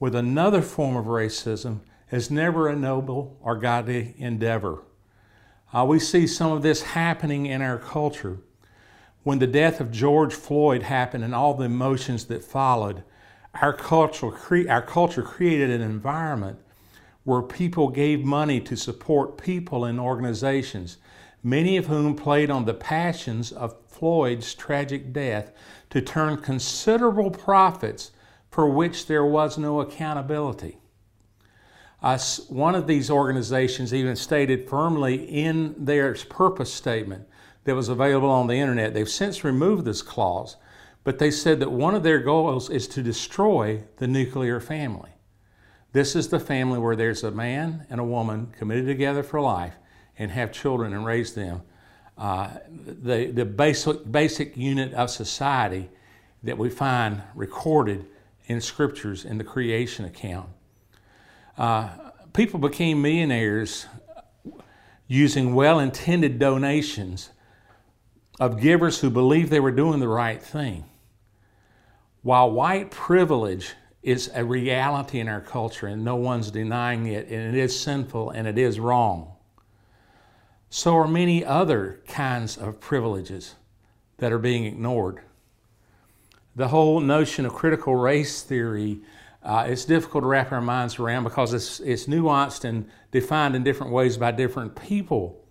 with 0.00 0.14
another 0.14 0.62
form 0.62 0.96
of 0.96 1.06
racism 1.06 1.80
is 2.10 2.30
never 2.30 2.68
a 2.68 2.76
noble 2.76 3.38
or 3.42 3.56
godly 3.56 4.14
endeavor. 4.18 4.82
Uh, 5.72 5.84
we 5.88 5.98
see 5.98 6.26
some 6.26 6.52
of 6.52 6.62
this 6.62 6.82
happening 6.82 7.46
in 7.46 7.62
our 7.62 7.78
culture. 7.78 8.38
When 9.22 9.38
the 9.38 9.46
death 9.46 9.80
of 9.80 9.92
George 9.92 10.34
Floyd 10.34 10.82
happened 10.82 11.24
and 11.24 11.34
all 11.34 11.54
the 11.54 11.64
emotions 11.64 12.26
that 12.26 12.44
followed, 12.44 13.04
our 13.60 13.72
culture, 13.72 14.30
cre- 14.30 14.68
our 14.68 14.82
culture 14.82 15.22
created 15.22 15.70
an 15.70 15.82
environment 15.82 16.58
where 17.24 17.42
people 17.42 17.88
gave 17.88 18.24
money 18.24 18.60
to 18.60 18.76
support 18.76 19.38
people 19.38 19.84
and 19.84 20.00
organizations, 20.00 20.98
many 21.42 21.76
of 21.76 21.86
whom 21.86 22.16
played 22.16 22.50
on 22.50 22.64
the 22.64 22.74
passions 22.74 23.52
of 23.52 23.76
Floyd's 23.86 24.54
tragic 24.54 25.12
death 25.12 25.52
to 25.90 26.00
turn 26.00 26.36
considerable 26.38 27.30
profits 27.30 28.10
for 28.50 28.68
which 28.68 29.06
there 29.06 29.24
was 29.24 29.56
no 29.56 29.80
accountability. 29.80 30.78
Uh, 32.02 32.18
one 32.48 32.74
of 32.74 32.88
these 32.88 33.10
organizations 33.10 33.94
even 33.94 34.16
stated 34.16 34.68
firmly 34.68 35.14
in 35.14 35.74
their 35.78 36.14
purpose 36.28 36.72
statement 36.72 37.28
that 37.64 37.76
was 37.76 37.88
available 37.88 38.28
on 38.28 38.48
the 38.48 38.56
internet. 38.56 38.92
They've 38.92 39.08
since 39.08 39.44
removed 39.44 39.84
this 39.84 40.02
clause, 40.02 40.56
but 41.04 41.18
they 41.18 41.30
said 41.30 41.60
that 41.60 41.72
one 41.72 41.94
of 41.94 42.02
their 42.02 42.20
goals 42.20 42.70
is 42.70 42.86
to 42.88 43.02
destroy 43.02 43.82
the 43.96 44.06
nuclear 44.06 44.60
family. 44.60 45.10
This 45.92 46.16
is 46.16 46.28
the 46.28 46.40
family 46.40 46.78
where 46.78 46.96
there's 46.96 47.22
a 47.22 47.30
man 47.30 47.86
and 47.90 48.00
a 48.00 48.04
woman 48.04 48.52
committed 48.58 48.86
together 48.86 49.22
for 49.22 49.40
life 49.40 49.74
and 50.18 50.30
have 50.30 50.52
children 50.52 50.92
and 50.92 51.04
raise 51.04 51.34
them. 51.34 51.62
Uh, 52.16 52.50
the 52.84 53.26
the 53.26 53.44
basic, 53.44 54.10
basic 54.10 54.56
unit 54.56 54.92
of 54.94 55.10
society 55.10 55.90
that 56.42 56.56
we 56.56 56.70
find 56.70 57.22
recorded 57.34 58.06
in 58.46 58.60
scriptures 58.60 59.24
in 59.24 59.38
the 59.38 59.44
creation 59.44 60.04
account. 60.04 60.48
Uh, 61.56 61.88
people 62.32 62.58
became 62.58 63.02
millionaires 63.02 63.86
using 65.06 65.54
well 65.54 65.78
intended 65.78 66.38
donations 66.38 67.30
of 68.40 68.60
givers 68.60 69.00
who 69.00 69.10
believed 69.10 69.50
they 69.50 69.60
were 69.60 69.70
doing 69.70 70.00
the 70.00 70.08
right 70.08 70.42
thing. 70.42 70.84
While 72.22 72.52
white 72.52 72.90
privilege 72.90 73.74
is 74.02 74.30
a 74.34 74.44
reality 74.44 75.20
in 75.20 75.28
our 75.28 75.40
culture 75.40 75.86
and 75.86 76.04
no 76.04 76.16
one's 76.16 76.50
denying 76.50 77.06
it, 77.06 77.28
and 77.28 77.54
it 77.54 77.60
is 77.60 77.78
sinful 77.78 78.30
and 78.30 78.46
it 78.46 78.58
is 78.58 78.80
wrong, 78.80 79.32
so 80.70 80.96
are 80.96 81.08
many 81.08 81.44
other 81.44 82.00
kinds 82.08 82.56
of 82.56 82.80
privileges 82.80 83.56
that 84.18 84.32
are 84.32 84.38
being 84.38 84.64
ignored. 84.64 85.20
The 86.56 86.68
whole 86.68 87.00
notion 87.00 87.44
of 87.44 87.54
critical 87.54 87.96
race 87.96 88.42
theory 88.42 89.00
uh, 89.42 89.66
it's 89.68 89.84
difficult 89.84 90.22
to 90.22 90.28
wrap 90.28 90.52
our 90.52 90.60
minds 90.60 90.98
around 90.98 91.24
because 91.24 91.52
it's, 91.52 91.80
it's 91.80 92.06
nuanced 92.06 92.64
and 92.64 92.88
defined 93.10 93.56
in 93.56 93.64
different 93.64 93.92
ways 93.92 94.16
by 94.16 94.30
different 94.30 94.76
people. 94.80 95.44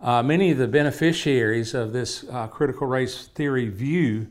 Uh, 0.00 0.22
many 0.22 0.50
of 0.50 0.58
the 0.58 0.66
beneficiaries 0.66 1.74
of 1.74 1.92
this 1.92 2.24
uh, 2.30 2.48
critical 2.48 2.86
race 2.86 3.28
theory 3.28 3.68
view 3.68 4.28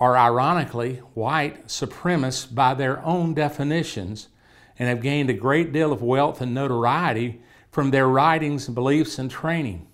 are 0.00 0.16
ironically 0.16 0.96
white 1.14 1.66
supremacists 1.66 2.52
by 2.52 2.74
their 2.74 3.04
own 3.04 3.34
definitions 3.34 4.28
and 4.78 4.88
have 4.88 5.00
gained 5.00 5.30
a 5.30 5.34
great 5.34 5.72
deal 5.72 5.92
of 5.92 6.02
wealth 6.02 6.40
and 6.40 6.52
notoriety 6.52 7.40
from 7.70 7.90
their 7.90 8.08
writings, 8.08 8.68
beliefs, 8.68 9.18
and 9.18 9.30
training. 9.30 9.86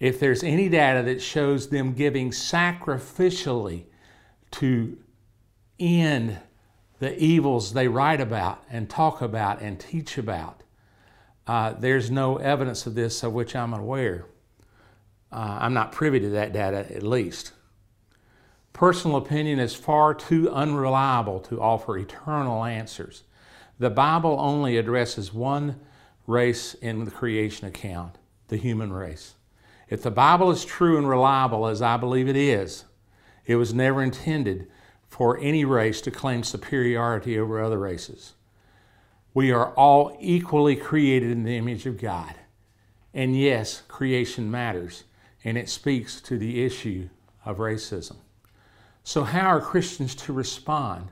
If 0.00 0.20
there's 0.20 0.42
any 0.42 0.68
data 0.68 1.02
that 1.02 1.22
shows 1.22 1.68
them 1.68 1.94
giving 1.94 2.30
sacrificially 2.30 3.84
to 4.52 4.98
end 5.78 6.38
the 6.98 7.18
evils 7.22 7.72
they 7.72 7.88
write 7.88 8.20
about 8.20 8.62
and 8.70 8.88
talk 8.88 9.20
about 9.20 9.60
and 9.60 9.78
teach 9.78 10.16
about. 10.16 10.62
Uh, 11.46 11.72
there's 11.72 12.10
no 12.10 12.36
evidence 12.36 12.86
of 12.86 12.94
this 12.94 13.22
of 13.22 13.32
which 13.32 13.54
I'm 13.54 13.74
aware. 13.74 14.26
Uh, 15.32 15.58
I'm 15.60 15.74
not 15.74 15.92
privy 15.92 16.20
to 16.20 16.30
that 16.30 16.52
data, 16.52 16.86
at 16.94 17.02
least. 17.02 17.52
Personal 18.74 19.16
opinion 19.16 19.60
is 19.60 19.76
far 19.76 20.14
too 20.14 20.50
unreliable 20.50 21.38
to 21.40 21.62
offer 21.62 21.96
eternal 21.96 22.64
answers. 22.64 23.22
The 23.78 23.88
Bible 23.88 24.36
only 24.38 24.76
addresses 24.76 25.32
one 25.32 25.78
race 26.26 26.74
in 26.74 27.04
the 27.04 27.10
creation 27.10 27.68
account 27.68 28.18
the 28.48 28.56
human 28.56 28.92
race. 28.92 29.36
If 29.88 30.02
the 30.02 30.10
Bible 30.10 30.50
is 30.50 30.64
true 30.64 30.98
and 30.98 31.08
reliable, 31.08 31.66
as 31.68 31.80
I 31.80 31.96
believe 31.96 32.28
it 32.28 32.36
is, 32.36 32.84
it 33.46 33.56
was 33.56 33.72
never 33.72 34.02
intended 34.02 34.66
for 35.08 35.38
any 35.38 35.64
race 35.64 36.00
to 36.00 36.10
claim 36.10 36.42
superiority 36.42 37.38
over 37.38 37.62
other 37.62 37.78
races. 37.78 38.34
We 39.34 39.52
are 39.52 39.72
all 39.74 40.16
equally 40.20 40.74
created 40.74 41.30
in 41.30 41.44
the 41.44 41.56
image 41.56 41.86
of 41.86 42.00
God. 42.00 42.34
And 43.14 43.38
yes, 43.38 43.82
creation 43.86 44.50
matters, 44.50 45.04
and 45.44 45.56
it 45.56 45.68
speaks 45.68 46.20
to 46.22 46.36
the 46.36 46.64
issue 46.64 47.08
of 47.44 47.58
racism. 47.58 48.16
So, 49.06 49.22
how 49.24 49.48
are 49.48 49.60
Christians 49.60 50.14
to 50.14 50.32
respond 50.32 51.10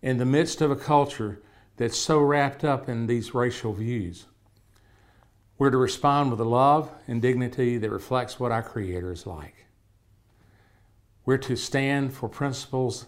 in 0.00 0.18
the 0.18 0.24
midst 0.24 0.60
of 0.60 0.70
a 0.70 0.76
culture 0.76 1.42
that's 1.76 1.98
so 1.98 2.20
wrapped 2.20 2.62
up 2.62 2.88
in 2.88 3.08
these 3.08 3.34
racial 3.34 3.72
views? 3.72 4.26
We're 5.58 5.72
to 5.72 5.76
respond 5.76 6.30
with 6.30 6.40
a 6.40 6.44
love 6.44 6.92
and 7.08 7.20
dignity 7.20 7.78
that 7.78 7.90
reflects 7.90 8.38
what 8.38 8.52
our 8.52 8.62
Creator 8.62 9.10
is 9.10 9.26
like. 9.26 9.66
We're 11.26 11.38
to 11.38 11.56
stand 11.56 12.14
for 12.14 12.28
principles 12.28 13.06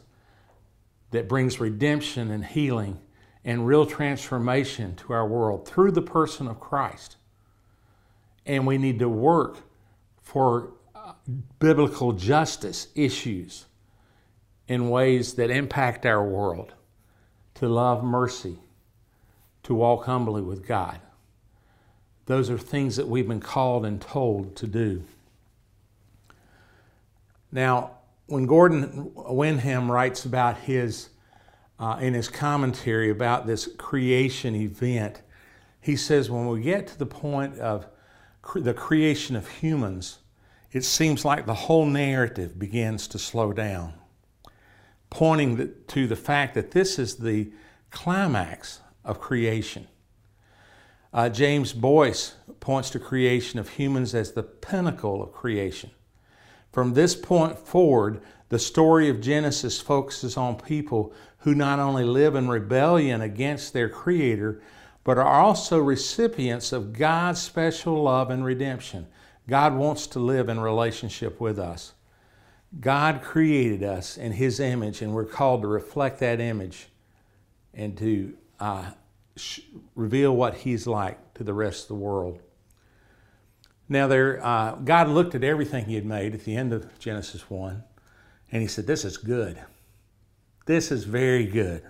that 1.12 1.28
brings 1.28 1.60
redemption 1.60 2.32
and 2.32 2.44
healing 2.44 3.00
and 3.44 3.68
real 3.68 3.86
transformation 3.86 4.96
to 4.96 5.12
our 5.12 5.26
world 5.28 5.68
through 5.68 5.92
the 5.92 6.02
person 6.02 6.48
of 6.48 6.58
Christ. 6.58 7.18
And 8.46 8.66
we 8.66 8.78
need 8.78 8.98
to 8.98 9.08
work 9.08 9.58
for 10.20 10.72
uh, 10.92 11.12
biblical 11.60 12.12
justice 12.12 12.88
issues 12.96 13.66
in 14.68 14.88
ways 14.88 15.34
that 15.34 15.50
impact 15.50 16.06
our 16.06 16.24
world, 16.24 16.72
to 17.54 17.68
love 17.68 18.02
mercy, 18.02 18.58
to 19.62 19.74
walk 19.74 20.04
humbly 20.04 20.42
with 20.42 20.66
God. 20.66 21.00
Those 22.26 22.48
are 22.50 22.58
things 22.58 22.96
that 22.96 23.06
we've 23.06 23.28
been 23.28 23.40
called 23.40 23.84
and 23.84 24.00
told 24.00 24.56
to 24.56 24.66
do. 24.66 25.04
Now, 27.52 27.92
when 28.26 28.46
Gordon 28.46 29.12
Wenham 29.14 29.90
writes 29.90 30.24
about 30.24 30.56
his, 30.58 31.10
uh, 31.78 31.98
in 32.00 32.14
his 32.14 32.28
commentary 32.28 33.10
about 33.10 33.46
this 33.46 33.68
creation 33.76 34.54
event, 34.54 35.22
he 35.80 35.96
says 35.96 36.30
when 36.30 36.48
we 36.48 36.62
get 36.62 36.86
to 36.88 36.98
the 36.98 37.06
point 37.06 37.58
of 37.58 37.86
cre- 38.40 38.60
the 38.60 38.74
creation 38.74 39.36
of 39.36 39.46
humans, 39.46 40.18
it 40.72 40.82
seems 40.82 41.24
like 41.24 41.46
the 41.46 41.54
whole 41.54 41.86
narrative 41.86 42.58
begins 42.58 43.06
to 43.08 43.18
slow 43.18 43.52
down, 43.52 43.92
pointing 45.14 45.72
to 45.86 46.08
the 46.08 46.16
fact 46.16 46.54
that 46.54 46.72
this 46.72 46.98
is 46.98 47.18
the 47.18 47.48
climax 47.92 48.80
of 49.04 49.20
creation. 49.20 49.86
Uh, 51.12 51.28
James 51.28 51.72
Boice 51.72 52.34
points 52.58 52.90
to 52.90 52.98
creation 52.98 53.60
of 53.60 53.68
humans 53.68 54.12
as 54.12 54.32
the 54.32 54.42
pinnacle 54.42 55.22
of 55.22 55.32
creation. 55.32 55.92
From 56.72 56.94
this 56.94 57.14
point 57.14 57.56
forward, 57.56 58.22
the 58.48 58.58
story 58.58 59.08
of 59.08 59.20
Genesis 59.20 59.80
focuses 59.80 60.36
on 60.36 60.56
people 60.56 61.12
who 61.38 61.54
not 61.54 61.78
only 61.78 62.02
live 62.02 62.34
in 62.34 62.48
rebellion 62.48 63.20
against 63.20 63.72
their 63.72 63.88
Creator, 63.88 64.60
but 65.04 65.16
are 65.16 65.24
also 65.24 65.78
recipients 65.78 66.72
of 66.72 66.92
God's 66.92 67.40
special 67.40 68.02
love 68.02 68.30
and 68.30 68.44
redemption. 68.44 69.06
God 69.48 69.76
wants 69.76 70.08
to 70.08 70.18
live 70.18 70.48
in 70.48 70.58
relationship 70.58 71.40
with 71.40 71.60
us. 71.60 71.93
God 72.80 73.22
created 73.22 73.82
us 73.82 74.16
in 74.16 74.32
His 74.32 74.60
image, 74.60 75.02
and 75.02 75.14
we're 75.14 75.24
called 75.24 75.62
to 75.62 75.68
reflect 75.68 76.20
that 76.20 76.40
image 76.40 76.88
and 77.72 77.96
to 77.98 78.34
uh, 78.58 78.90
reveal 79.94 80.34
what 80.34 80.54
He's 80.54 80.86
like 80.86 81.34
to 81.34 81.44
the 81.44 81.54
rest 81.54 81.82
of 81.82 81.88
the 81.88 81.94
world. 81.94 82.40
Now, 83.88 84.06
there, 84.06 84.44
uh, 84.44 84.76
God 84.76 85.08
looked 85.08 85.34
at 85.34 85.44
everything 85.44 85.84
He 85.84 85.94
had 85.94 86.06
made 86.06 86.34
at 86.34 86.44
the 86.44 86.56
end 86.56 86.72
of 86.72 86.98
Genesis 86.98 87.48
1, 87.48 87.82
and 88.50 88.62
He 88.62 88.68
said, 88.68 88.86
This 88.86 89.04
is 89.04 89.16
good. 89.16 89.60
This 90.66 90.90
is 90.90 91.04
very 91.04 91.46
good. 91.46 91.82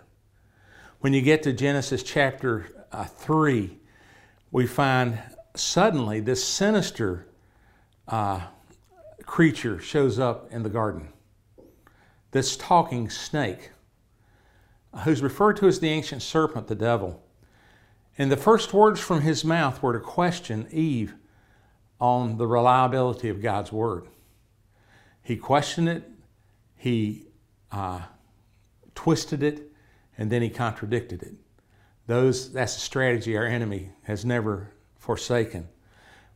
When 1.01 1.13
you 1.13 1.23
get 1.23 1.43
to 1.45 1.53
Genesis 1.53 2.03
chapter 2.03 2.87
uh, 2.91 3.05
3, 3.05 3.79
we 4.51 4.67
find 4.67 5.19
suddenly 5.55 6.21
this 6.21 6.45
sinister 6.45 7.27
uh, 8.09 8.41
creature 9.27 9.81
shows 9.81 10.19
up 10.19 10.51
in 10.53 10.63
the 10.63 10.69
garden. 10.69 11.09
This 12.31 12.57
talking 12.57 13.09
snake, 13.11 13.71
who's 15.05 15.23
referred 15.23 15.57
to 15.59 15.67
as 15.67 15.81
the 15.81 15.89
ancient 15.89 16.23
serpent, 16.23 16.67
the 16.67 16.75
devil. 16.75 17.23
And 18.17 18.31
the 18.31 18.37
first 18.37 18.73
words 18.73 19.01
from 19.01 19.23
his 19.23 19.45
mouth 19.45 19.83
were 19.83 19.93
to 19.93 20.01
question 20.01 20.69
Eve 20.71 21.15
on 22.01 22.39
the 22.39 22.47
reliability 22.47 23.29
of 23.29 23.43
God's 23.43 23.73
word. 23.73 24.07
He 25.23 25.37
questioned 25.37 25.89
it, 25.89 26.05
he 26.77 27.27
uh, 27.73 28.03
twisted 28.95 29.43
it, 29.43 29.73
and 30.19 30.31
then 30.31 30.43
he 30.43 30.51
contradicted 30.51 31.23
it. 31.23 31.35
Those, 32.07 32.53
that's 32.53 32.77
a 32.77 32.81
strategy 32.81 33.37
our 33.37 33.47
enemy 33.47 33.91
has 34.03 34.25
never 34.25 34.71
forsaken. 34.99 35.69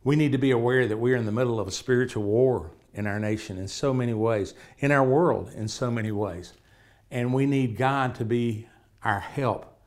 We 0.03 0.15
need 0.15 0.31
to 0.31 0.37
be 0.37 0.51
aware 0.51 0.87
that 0.87 0.97
we're 0.97 1.15
in 1.15 1.25
the 1.25 1.31
middle 1.31 1.59
of 1.59 1.67
a 1.67 1.71
spiritual 1.71 2.23
war 2.23 2.71
in 2.93 3.07
our 3.07 3.19
nation 3.19 3.57
in 3.57 3.67
so 3.67 3.93
many 3.93 4.13
ways, 4.13 4.53
in 4.79 4.91
our 4.91 5.03
world 5.03 5.51
in 5.55 5.67
so 5.67 5.89
many 5.91 6.11
ways. 6.11 6.53
And 7.11 7.33
we 7.33 7.45
need 7.45 7.77
God 7.77 8.15
to 8.15 8.25
be 8.25 8.67
our 9.03 9.19
help 9.19 9.77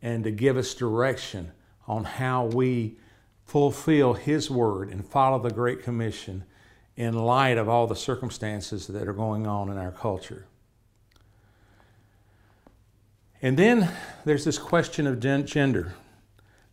and 0.00 0.24
to 0.24 0.30
give 0.30 0.56
us 0.56 0.74
direction 0.74 1.52
on 1.86 2.04
how 2.04 2.46
we 2.46 2.96
fulfill 3.44 4.14
His 4.14 4.50
word 4.50 4.88
and 4.88 5.06
follow 5.06 5.38
the 5.38 5.50
Great 5.50 5.82
Commission 5.82 6.44
in 6.96 7.14
light 7.14 7.58
of 7.58 7.68
all 7.68 7.86
the 7.86 7.96
circumstances 7.96 8.86
that 8.86 9.08
are 9.08 9.12
going 9.12 9.46
on 9.46 9.68
in 9.68 9.78
our 9.78 9.90
culture. 9.90 10.46
And 13.40 13.56
then 13.56 13.90
there's 14.24 14.44
this 14.44 14.58
question 14.58 15.06
of 15.06 15.18
gender. 15.18 15.94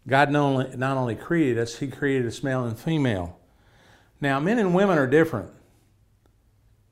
God 0.08 0.32
not 0.32 0.98
only, 0.98 1.16
created 1.16 1.58
us, 1.58 1.78
He 1.78 1.88
created 1.88 2.28
us 2.28 2.44
male 2.44 2.66
and 2.66 2.78
female. 2.78 3.40
Now, 4.22 4.40
men 4.40 4.60
and 4.60 4.74
women 4.74 4.98
are 4.98 5.08
different. 5.08 5.50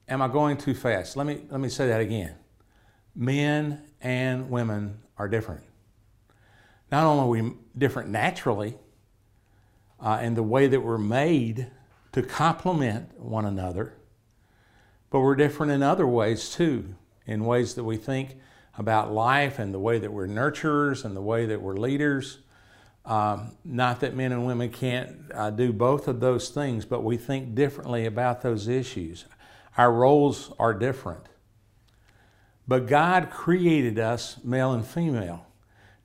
Am 0.09 0.21
I 0.21 0.27
going 0.27 0.57
too 0.57 0.73
fast? 0.73 1.17
Let 1.17 1.27
me, 1.27 1.41
let 1.49 1.59
me 1.59 1.69
say 1.69 1.87
that 1.87 1.99
again. 1.99 2.35
Men 3.15 3.81
and 4.01 4.49
women 4.49 4.99
are 5.17 5.27
different. 5.27 5.63
Not 6.91 7.03
only 7.03 7.23
are 7.23 7.43
we 7.43 7.53
different 7.77 8.09
naturally, 8.09 8.77
uh, 9.99 10.19
in 10.21 10.35
the 10.35 10.43
way 10.43 10.67
that 10.67 10.81
we're 10.81 10.97
made 10.97 11.67
to 12.13 12.21
complement 12.21 13.19
one 13.19 13.45
another, 13.45 13.93
but 15.09 15.19
we're 15.19 15.35
different 15.35 15.71
in 15.71 15.83
other 15.83 16.07
ways 16.07 16.51
too, 16.51 16.95
in 17.25 17.45
ways 17.45 17.73
that 17.75 17.83
we 17.83 17.97
think 17.97 18.35
about 18.77 19.11
life 19.11 19.59
and 19.59 19.73
the 19.73 19.79
way 19.79 19.97
that 19.99 20.11
we're 20.11 20.27
nurturers 20.27 21.03
and 21.03 21.15
the 21.15 21.21
way 21.21 21.45
that 21.45 21.61
we're 21.61 21.75
leaders. 21.75 22.39
Um, 23.05 23.55
not 23.63 24.01
that 24.01 24.15
men 24.15 24.31
and 24.31 24.45
women 24.45 24.69
can't 24.69 25.31
uh, 25.33 25.49
do 25.49 25.73
both 25.73 26.07
of 26.07 26.19
those 26.19 26.49
things, 26.49 26.85
but 26.85 27.03
we 27.03 27.17
think 27.17 27.55
differently 27.55 28.05
about 28.05 28.41
those 28.41 28.67
issues. 28.67 29.25
Our 29.77 29.91
roles 29.91 30.51
are 30.59 30.73
different. 30.73 31.27
But 32.67 32.87
God 32.87 33.29
created 33.29 33.99
us 33.99 34.43
male 34.43 34.73
and 34.73 34.85
female. 34.85 35.45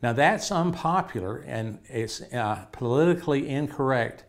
Now, 0.02 0.12
that's 0.12 0.52
unpopular 0.52 1.38
and 1.38 1.78
it's 1.88 2.20
uh, 2.20 2.66
politically 2.72 3.48
incorrect 3.48 4.24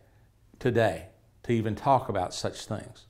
today 0.58 1.08
to 1.44 1.52
even 1.52 1.74
talk 1.74 2.08
about 2.08 2.32
such 2.32 2.64
things. 2.64 3.06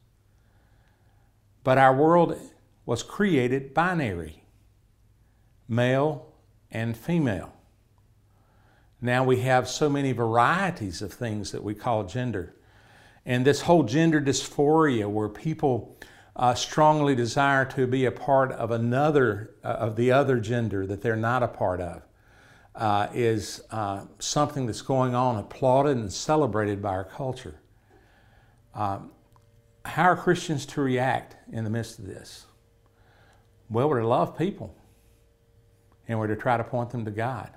But 1.62 1.78
our 1.78 1.94
world 1.94 2.38
was 2.84 3.02
created 3.02 3.72
binary 3.72 4.42
male 5.68 6.32
and 6.70 6.96
female. 6.96 7.52
Now 9.00 9.24
we 9.24 9.40
have 9.40 9.68
so 9.68 9.88
many 9.88 10.12
varieties 10.12 11.00
of 11.02 11.12
things 11.12 11.52
that 11.52 11.62
we 11.62 11.74
call 11.74 12.04
gender. 12.04 12.54
And 13.24 13.44
this 13.46 13.62
whole 13.62 13.82
gender 13.82 14.20
dysphoria, 14.20 15.08
where 15.08 15.28
people 15.28 15.96
uh, 16.36 16.54
strongly 16.54 17.14
desire 17.14 17.64
to 17.64 17.86
be 17.86 18.04
a 18.04 18.10
part 18.10 18.50
of 18.52 18.70
another, 18.70 19.54
uh, 19.62 19.68
of 19.68 19.96
the 19.96 20.10
other 20.10 20.40
gender 20.40 20.86
that 20.86 21.00
they're 21.00 21.16
not 21.16 21.42
a 21.42 21.48
part 21.48 21.80
of, 21.80 22.02
uh, 22.74 23.06
is 23.14 23.62
uh, 23.70 24.04
something 24.18 24.66
that's 24.66 24.82
going 24.82 25.14
on, 25.14 25.36
applauded 25.36 25.96
and 25.96 26.12
celebrated 26.12 26.82
by 26.82 26.90
our 26.90 27.04
culture. 27.04 27.60
Um, 28.74 29.12
how 29.84 30.04
are 30.04 30.16
Christians 30.16 30.66
to 30.66 30.80
react 30.80 31.36
in 31.52 31.62
the 31.62 31.70
midst 31.70 31.98
of 31.98 32.06
this? 32.06 32.46
Well, 33.70 33.88
we're 33.88 34.00
to 34.00 34.08
love 34.08 34.36
people 34.36 34.74
and 36.08 36.18
we're 36.18 36.26
to 36.26 36.36
try 36.36 36.56
to 36.56 36.64
point 36.64 36.90
them 36.90 37.04
to 37.04 37.10
God. 37.10 37.50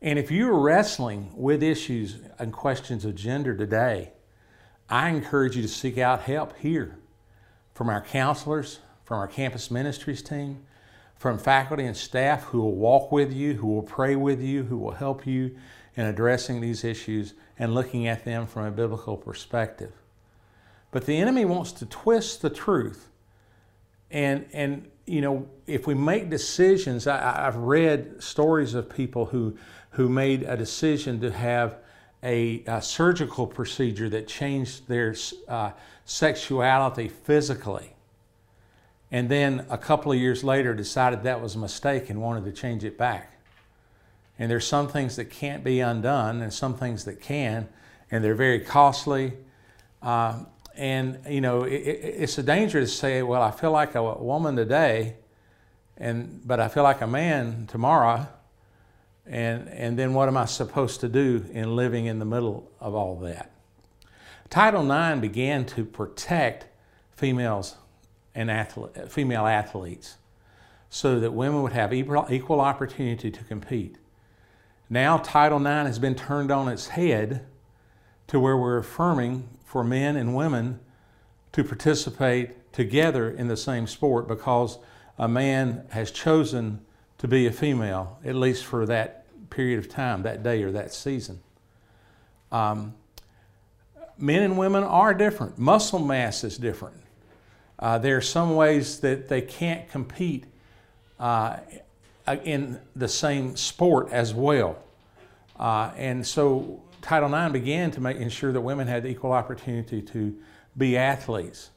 And 0.00 0.18
if 0.18 0.32
you're 0.32 0.58
wrestling 0.58 1.30
with 1.36 1.62
issues 1.62 2.16
and 2.38 2.52
questions 2.52 3.04
of 3.04 3.14
gender 3.14 3.56
today, 3.56 4.12
I 4.88 5.10
encourage 5.10 5.54
you 5.54 5.62
to 5.62 5.68
seek 5.68 5.96
out 5.96 6.22
help 6.22 6.58
here 6.58 6.98
from 7.82 7.90
our 7.90 8.00
counselors, 8.00 8.78
from 9.02 9.18
our 9.18 9.26
campus 9.26 9.68
ministries 9.68 10.22
team, 10.22 10.62
from 11.16 11.36
faculty 11.36 11.84
and 11.84 11.96
staff 11.96 12.44
who 12.44 12.60
will 12.60 12.76
walk 12.76 13.10
with 13.10 13.32
you, 13.32 13.54
who 13.54 13.66
will 13.66 13.82
pray 13.82 14.14
with 14.14 14.40
you, 14.40 14.62
who 14.62 14.78
will 14.78 14.92
help 14.92 15.26
you 15.26 15.56
in 15.96 16.06
addressing 16.06 16.60
these 16.60 16.84
issues 16.84 17.34
and 17.58 17.74
looking 17.74 18.06
at 18.06 18.24
them 18.24 18.46
from 18.46 18.66
a 18.66 18.70
biblical 18.70 19.16
perspective. 19.16 19.90
But 20.92 21.06
the 21.06 21.16
enemy 21.16 21.44
wants 21.44 21.72
to 21.72 21.86
twist 21.86 22.40
the 22.40 22.50
truth 22.50 23.08
and 24.12 24.46
and 24.52 24.88
you 25.04 25.20
know, 25.20 25.48
if 25.66 25.88
we 25.88 25.94
make 25.94 26.30
decisions, 26.30 27.08
I, 27.08 27.42
have 27.42 27.56
read 27.56 28.22
stories 28.22 28.74
of 28.74 28.88
people 28.88 29.26
who, 29.26 29.56
who 29.90 30.08
made 30.08 30.44
a 30.44 30.56
decision 30.56 31.20
to 31.22 31.32
have 31.32 31.78
a, 32.22 32.62
a 32.66 32.80
surgical 32.80 33.46
procedure 33.46 34.08
that 34.08 34.28
changed 34.28 34.88
their 34.88 35.14
uh, 35.48 35.72
sexuality 36.04 37.08
physically. 37.08 37.94
And 39.10 39.28
then 39.28 39.66
a 39.68 39.76
couple 39.76 40.12
of 40.12 40.18
years 40.18 40.42
later 40.42 40.74
decided 40.74 41.24
that 41.24 41.40
was 41.40 41.54
a 41.54 41.58
mistake 41.58 42.08
and 42.10 42.20
wanted 42.20 42.44
to 42.44 42.52
change 42.52 42.84
it 42.84 42.96
back. 42.96 43.32
And 44.38 44.50
there's 44.50 44.66
some 44.66 44.88
things 44.88 45.16
that 45.16 45.26
can't 45.26 45.62
be 45.62 45.80
undone 45.80 46.40
and 46.40 46.52
some 46.52 46.74
things 46.74 47.04
that 47.04 47.20
can, 47.20 47.68
and 48.10 48.24
they're 48.24 48.34
very 48.34 48.60
costly. 48.60 49.34
Uh, 50.00 50.44
and 50.74 51.18
you 51.28 51.40
know 51.40 51.64
it, 51.64 51.74
it's 51.74 52.38
a 52.38 52.42
danger 52.42 52.80
to 52.80 52.86
say 52.86 53.22
well 53.22 53.42
i 53.42 53.50
feel 53.50 53.70
like 53.70 53.94
a 53.94 54.02
woman 54.02 54.56
today 54.56 55.14
and 55.98 56.40
but 56.44 56.60
i 56.60 56.68
feel 56.68 56.82
like 56.82 57.00
a 57.00 57.06
man 57.06 57.66
tomorrow 57.66 58.26
and 59.26 59.68
and 59.68 59.98
then 59.98 60.14
what 60.14 60.28
am 60.28 60.36
i 60.36 60.44
supposed 60.44 61.00
to 61.00 61.08
do 61.08 61.44
in 61.52 61.76
living 61.76 62.06
in 62.06 62.18
the 62.18 62.24
middle 62.24 62.70
of 62.80 62.94
all 62.94 63.16
that? 63.20 63.50
Title 64.50 64.90
ix 64.90 65.20
began 65.20 65.64
to 65.64 65.84
protect 65.84 66.66
females 67.12 67.76
and 68.34 68.50
athlete, 68.50 69.10
female 69.10 69.46
athletes 69.46 70.16
so 70.90 71.18
that 71.20 71.32
women 71.32 71.62
would 71.62 71.72
have 71.72 71.92
equal, 71.94 72.26
equal 72.28 72.60
opportunity 72.60 73.30
to 73.30 73.44
compete. 73.44 73.96
Now 74.90 75.16
title 75.16 75.66
ix 75.66 75.86
has 75.86 75.98
been 75.98 76.14
turned 76.14 76.50
on 76.50 76.68
its 76.68 76.88
head 76.88 77.46
to 78.26 78.38
where 78.38 78.56
we're 78.56 78.76
affirming 78.76 79.48
for 79.64 79.82
men 79.82 80.16
and 80.16 80.34
women 80.36 80.80
to 81.52 81.64
participate 81.64 82.72
together 82.72 83.30
in 83.30 83.48
the 83.48 83.56
same 83.56 83.86
sport 83.86 84.28
because 84.28 84.78
a 85.18 85.28
man 85.28 85.86
has 85.90 86.10
chosen 86.10 86.84
to 87.22 87.28
be 87.28 87.46
a 87.46 87.52
female, 87.52 88.18
at 88.24 88.34
least 88.34 88.64
for 88.64 88.84
that 88.84 89.24
period 89.48 89.78
of 89.78 89.88
time, 89.88 90.24
that 90.24 90.42
day 90.42 90.60
or 90.64 90.72
that 90.72 90.92
season. 90.92 91.40
Um, 92.50 92.94
men 94.18 94.42
and 94.42 94.58
women 94.58 94.82
are 94.82 95.14
different. 95.14 95.56
Muscle 95.56 96.00
mass 96.00 96.42
is 96.42 96.58
different. 96.58 96.96
Uh, 97.78 97.96
there 97.98 98.16
are 98.16 98.22
some 98.22 98.56
ways 98.56 98.98
that 99.00 99.28
they 99.28 99.40
can't 99.40 99.88
compete 99.88 100.46
uh, 101.20 101.58
in 102.42 102.80
the 102.96 103.06
same 103.06 103.54
sport 103.54 104.08
as 104.10 104.34
well. 104.34 104.76
Uh, 105.56 105.92
and 105.96 106.26
so 106.26 106.82
Title 107.02 107.32
IX 107.32 107.52
began 107.52 107.92
to 107.92 108.00
make, 108.00 108.16
ensure 108.16 108.50
that 108.50 108.62
women 108.62 108.88
had 108.88 109.06
equal 109.06 109.30
opportunity 109.30 110.02
to 110.02 110.36
be 110.76 110.96
athletes. 110.96 111.70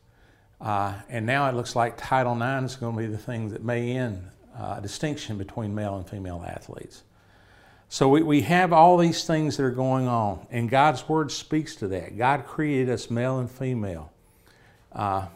Uh, 0.60 0.96
and 1.08 1.24
now 1.24 1.48
it 1.48 1.54
looks 1.54 1.76
like 1.76 1.98
Title 1.98 2.34
IX 2.34 2.66
is 2.66 2.78
going 2.78 2.96
to 2.96 3.00
be 3.00 3.06
the 3.06 3.18
thing 3.20 3.50
that 3.50 3.64
may 3.64 3.96
end 3.96 4.32
uh, 4.58 4.80
distinction 4.80 5.38
between 5.38 5.74
male 5.76 5.96
and 5.98 6.08
female 6.08 6.44
athletes. 6.48 7.04
So 7.90 8.10
we, 8.10 8.24
we 8.24 8.42
have 8.42 8.74
all 8.74 8.98
these 8.98 9.26
things 9.26 9.58
that 9.58 9.64
are 9.64 9.72
going 9.72 10.08
on, 10.08 10.48
and 10.50 10.70
God's 10.70 11.08
Word 11.08 11.32
speaks 11.32 11.76
to 11.78 11.88
that. 11.90 12.18
God 12.18 12.46
created 12.46 12.90
us 12.90 13.10
male 13.10 13.40
and 13.40 13.50
female. 13.50 14.12
Uh, 14.92 15.28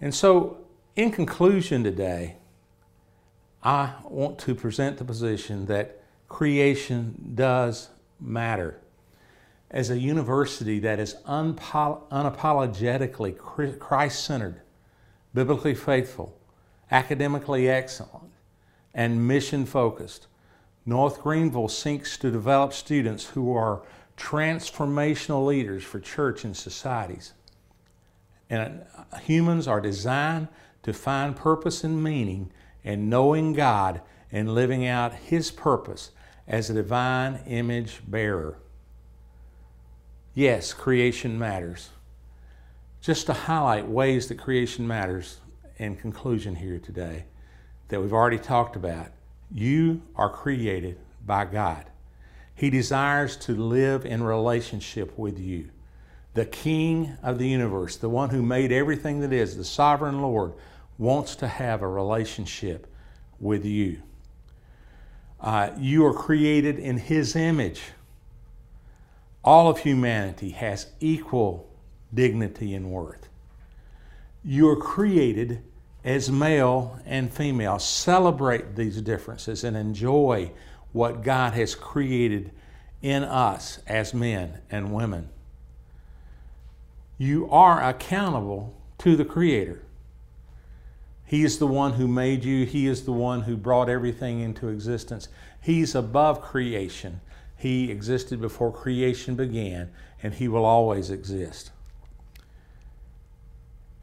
And 0.00 0.14
so, 0.14 0.58
in 0.96 1.10
conclusion 1.10 1.82
today, 1.82 2.36
I 3.62 3.94
want 4.04 4.38
to 4.40 4.54
present 4.54 4.98
the 4.98 5.04
position 5.04 5.66
that 5.66 6.02
creation 6.28 7.32
does 7.34 7.88
matter. 8.20 8.78
As 9.70 9.90
a 9.90 9.98
university 9.98 10.78
that 10.80 10.98
is 10.98 11.16
unapologetically 11.26 13.36
Christ 13.78 14.24
centered, 14.24 14.62
biblically 15.34 15.74
faithful, 15.74 16.40
academically 16.90 17.68
excellent, 17.68 18.32
and 18.94 19.28
mission 19.28 19.66
focused, 19.66 20.26
North 20.86 21.22
Greenville 21.22 21.68
seeks 21.68 22.16
to 22.16 22.30
develop 22.30 22.72
students 22.72 23.26
who 23.26 23.54
are 23.54 23.82
transformational 24.16 25.46
leaders 25.46 25.84
for 25.84 26.00
church 26.00 26.44
and 26.44 26.56
societies. 26.56 27.34
And 28.48 28.86
uh, 28.96 29.18
humans 29.18 29.68
are 29.68 29.82
designed 29.82 30.48
to 30.82 30.94
find 30.94 31.36
purpose 31.36 31.84
and 31.84 32.02
meaning 32.02 32.50
in 32.82 33.10
knowing 33.10 33.52
God 33.52 34.00
and 34.32 34.54
living 34.54 34.86
out 34.86 35.12
His 35.12 35.50
purpose 35.50 36.12
as 36.46 36.70
a 36.70 36.74
divine 36.74 37.40
image 37.46 38.00
bearer. 38.06 38.56
Yes, 40.38 40.72
creation 40.72 41.36
matters. 41.36 41.88
Just 43.00 43.26
to 43.26 43.32
highlight 43.32 43.88
ways 43.88 44.28
that 44.28 44.38
creation 44.38 44.86
matters 44.86 45.40
in 45.78 45.96
conclusion 45.96 46.54
here 46.54 46.78
today 46.78 47.24
that 47.88 48.00
we've 48.00 48.12
already 48.12 48.38
talked 48.38 48.76
about. 48.76 49.08
You 49.50 50.00
are 50.14 50.30
created 50.30 50.96
by 51.26 51.46
God. 51.46 51.86
He 52.54 52.70
desires 52.70 53.36
to 53.38 53.56
live 53.56 54.06
in 54.06 54.22
relationship 54.22 55.18
with 55.18 55.40
you. 55.40 55.70
The 56.34 56.46
King 56.46 57.18
of 57.20 57.40
the 57.40 57.48
universe, 57.48 57.96
the 57.96 58.08
one 58.08 58.30
who 58.30 58.40
made 58.40 58.70
everything 58.70 59.18
that 59.22 59.32
is, 59.32 59.56
the 59.56 59.64
sovereign 59.64 60.22
Lord, 60.22 60.52
wants 60.98 61.34
to 61.34 61.48
have 61.48 61.82
a 61.82 61.88
relationship 61.88 62.86
with 63.40 63.64
you. 63.64 64.02
Uh, 65.40 65.70
you 65.76 66.06
are 66.06 66.14
created 66.14 66.78
in 66.78 66.96
His 66.96 67.34
image. 67.34 67.82
All 69.44 69.68
of 69.68 69.78
humanity 69.78 70.50
has 70.50 70.88
equal 71.00 71.68
dignity 72.12 72.74
and 72.74 72.90
worth. 72.90 73.28
You 74.44 74.68
are 74.68 74.76
created 74.76 75.62
as 76.04 76.30
male 76.30 76.98
and 77.04 77.32
female. 77.32 77.78
Celebrate 77.78 78.76
these 78.76 79.00
differences 79.02 79.64
and 79.64 79.76
enjoy 79.76 80.52
what 80.92 81.22
God 81.22 81.52
has 81.54 81.74
created 81.74 82.50
in 83.02 83.24
us 83.24 83.78
as 83.86 84.14
men 84.14 84.60
and 84.70 84.92
women. 84.92 85.28
You 87.18 87.48
are 87.50 87.82
accountable 87.82 88.74
to 88.98 89.16
the 89.16 89.24
Creator. 89.24 89.82
He 91.24 91.44
is 91.44 91.58
the 91.58 91.66
one 91.66 91.94
who 91.94 92.08
made 92.08 92.44
you, 92.44 92.64
He 92.64 92.86
is 92.86 93.04
the 93.04 93.12
one 93.12 93.42
who 93.42 93.56
brought 93.56 93.88
everything 93.88 94.40
into 94.40 94.68
existence. 94.68 95.28
He's 95.60 95.94
above 95.94 96.40
creation. 96.40 97.20
He 97.58 97.90
existed 97.90 98.40
before 98.40 98.72
creation 98.72 99.34
began, 99.34 99.90
and 100.22 100.32
He 100.32 100.46
will 100.46 100.64
always 100.64 101.10
exist. 101.10 101.72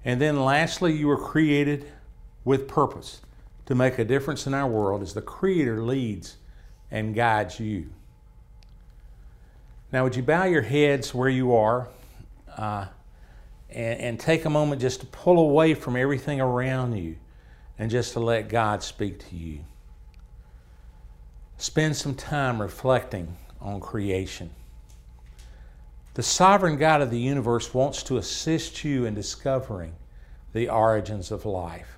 And 0.03 0.21
then 0.21 0.43
lastly, 0.43 0.93
you 0.93 1.07
were 1.07 1.17
created 1.17 1.89
with 2.43 2.67
purpose 2.67 3.21
to 3.65 3.73
make 3.73 3.97
a 3.97 4.05
difference 4.05 4.45
in 4.45 4.53
our 4.53 4.67
world 4.67 5.01
as 5.01 5.13
the 5.13 5.21
Creator 5.21 5.81
leads 5.81 6.35
and 6.91 7.15
guides 7.15 7.59
you. 7.59 7.89
Now, 9.91 10.03
would 10.03 10.17
you 10.17 10.23
bow 10.23 10.43
your 10.43 10.61
heads 10.61 11.15
where 11.15 11.29
you 11.29 11.55
are 11.55 11.87
uh, 12.57 12.87
and, 13.69 13.99
and 13.99 14.19
take 14.19 14.43
a 14.43 14.49
moment 14.49 14.81
just 14.81 14.99
to 14.99 15.05
pull 15.07 15.39
away 15.39 15.73
from 15.73 15.95
everything 15.95 16.41
around 16.41 16.97
you 16.97 17.15
and 17.79 17.89
just 17.89 18.13
to 18.13 18.19
let 18.19 18.49
God 18.49 18.83
speak 18.83 19.27
to 19.29 19.35
you? 19.35 19.61
Spend 21.57 21.95
some 21.95 22.13
time 22.13 22.61
reflecting 22.61 23.37
on 23.59 23.79
creation. 23.79 24.49
The 26.15 26.23
sovereign 26.23 26.77
God 26.77 27.01
of 27.01 27.11
the 27.11 27.19
universe 27.19 27.73
wants 27.73 28.01
to 28.03 28.17
assist 28.17 28.83
you 28.83 29.05
in 29.05 29.15
discovering 29.15 29.93
the 30.53 30.69
origins 30.69 31.29
of 31.29 31.45
life, 31.45 31.97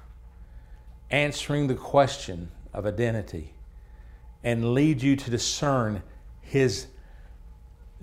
answering 1.11 1.67
the 1.67 1.75
question 1.75 2.49
of 2.73 2.87
identity, 2.87 3.53
and 4.43 4.73
lead 4.73 5.03
you 5.03 5.15
to 5.15 5.29
discern 5.29 6.01
His 6.41 6.87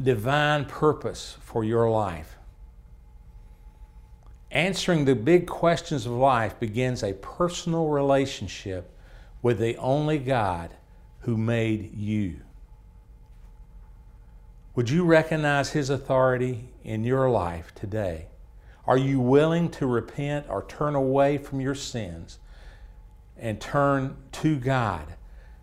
divine 0.01 0.67
purpose 0.67 1.37
for 1.41 1.65
your 1.65 1.91
life. 1.91 2.37
Answering 4.53 5.05
the 5.05 5.17
big 5.17 5.49
questions 5.49 6.07
of 6.07 6.13
life 6.13 6.61
begins 6.61 7.03
a 7.03 7.15
personal 7.15 7.89
relationship 7.89 8.89
with 9.43 9.59
the 9.59 9.77
only 9.79 10.19
God 10.19 10.71
who 11.21 11.37
made 11.37 11.93
you. 11.97 12.37
Would 14.75 14.91
you 14.91 15.05
recognize 15.05 15.71
His 15.71 15.89
authority 15.89 16.69
in 16.83 17.05
your 17.05 17.31
life 17.31 17.73
today? 17.75 18.27
Are 18.87 18.99
you 18.99 19.21
willing 19.21 19.71
to 19.73 19.87
repent 19.87 20.47
or 20.49 20.65
turn 20.65 20.95
away 20.95 21.39
from 21.39 21.61
your 21.61 21.77
sins 21.77 22.39
and 23.37 23.61
turn 23.61 24.17
to 24.33 24.57
God, 24.57 25.15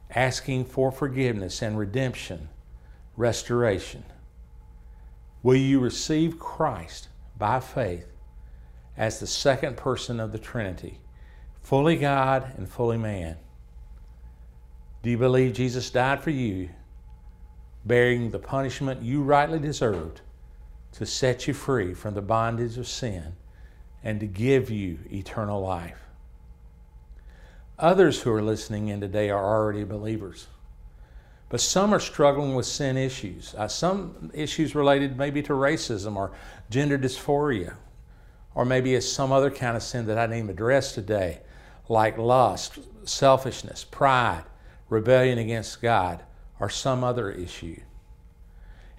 asking 0.10 0.66
for 0.66 0.92
forgiveness 0.92 1.62
and 1.62 1.78
redemption, 1.78 2.50
restoration? 3.18 4.06
Will 5.44 5.56
you 5.56 5.80
receive 5.80 6.40
Christ 6.40 7.10
by 7.38 7.60
faith 7.60 8.08
as 8.96 9.20
the 9.20 9.28
second 9.28 9.76
person 9.76 10.20
of 10.20 10.32
the 10.32 10.40
Trinity, 10.40 11.00
fully 11.62 11.98
God 11.98 12.54
and 12.58 12.68
fully 12.68 12.98
man? 12.98 13.38
Do 15.04 15.10
you 15.10 15.18
believe 15.18 15.54
Jesus 15.54 15.90
died 15.90 16.22
for 16.22 16.30
you, 16.30 16.70
bearing 17.86 18.32
the 18.32 18.40
punishment 18.40 19.02
you 19.02 19.22
rightly 19.24 19.60
deserved 19.60 20.22
to 20.94 21.06
set 21.06 21.48
you 21.48 21.54
free 21.54 21.94
from 21.94 22.14
the 22.14 22.22
bondage 22.22 22.78
of 22.78 22.88
sin 22.88 23.36
and 24.04 24.20
to 24.20 24.28
give 24.28 24.70
you 24.70 25.00
eternal 25.12 25.62
life? 25.62 26.00
Others 27.80 28.22
who 28.22 28.32
are 28.32 28.44
listening 28.44 28.90
in 28.90 29.02
today 29.02 29.30
are 29.30 29.44
already 29.44 29.84
believers. 29.84 30.48
But 31.50 31.60
some 31.60 31.94
are 31.94 32.00
struggling 32.00 32.56
with 32.56 32.66
sin 32.66 32.96
issues. 32.96 33.54
Uh, 33.58 33.68
some 33.68 34.32
issues 34.34 34.74
related 34.74 35.18
maybe 35.18 35.42
to 35.44 35.54
racism 35.54 36.16
or 36.16 36.32
gender 36.70 36.98
dysphoria, 36.98 37.74
or 38.56 38.64
maybe 38.64 38.96
it's 38.96 39.08
some 39.08 39.32
other 39.32 39.52
kind 39.52 39.76
of 39.76 39.84
sin 39.84 40.06
that 40.06 40.18
I 40.18 40.28
didn't 40.28 40.50
address 40.50 40.94
today, 40.94 41.42
like 41.90 42.18
lust, 42.18 42.80
selfishness, 43.04 43.84
pride, 43.84 44.44
rebellion 44.88 45.40
against 45.40 45.82
God, 45.82 46.24
or 46.62 46.70
some 46.70 47.04
other 47.04 47.32
issue. 47.32 47.82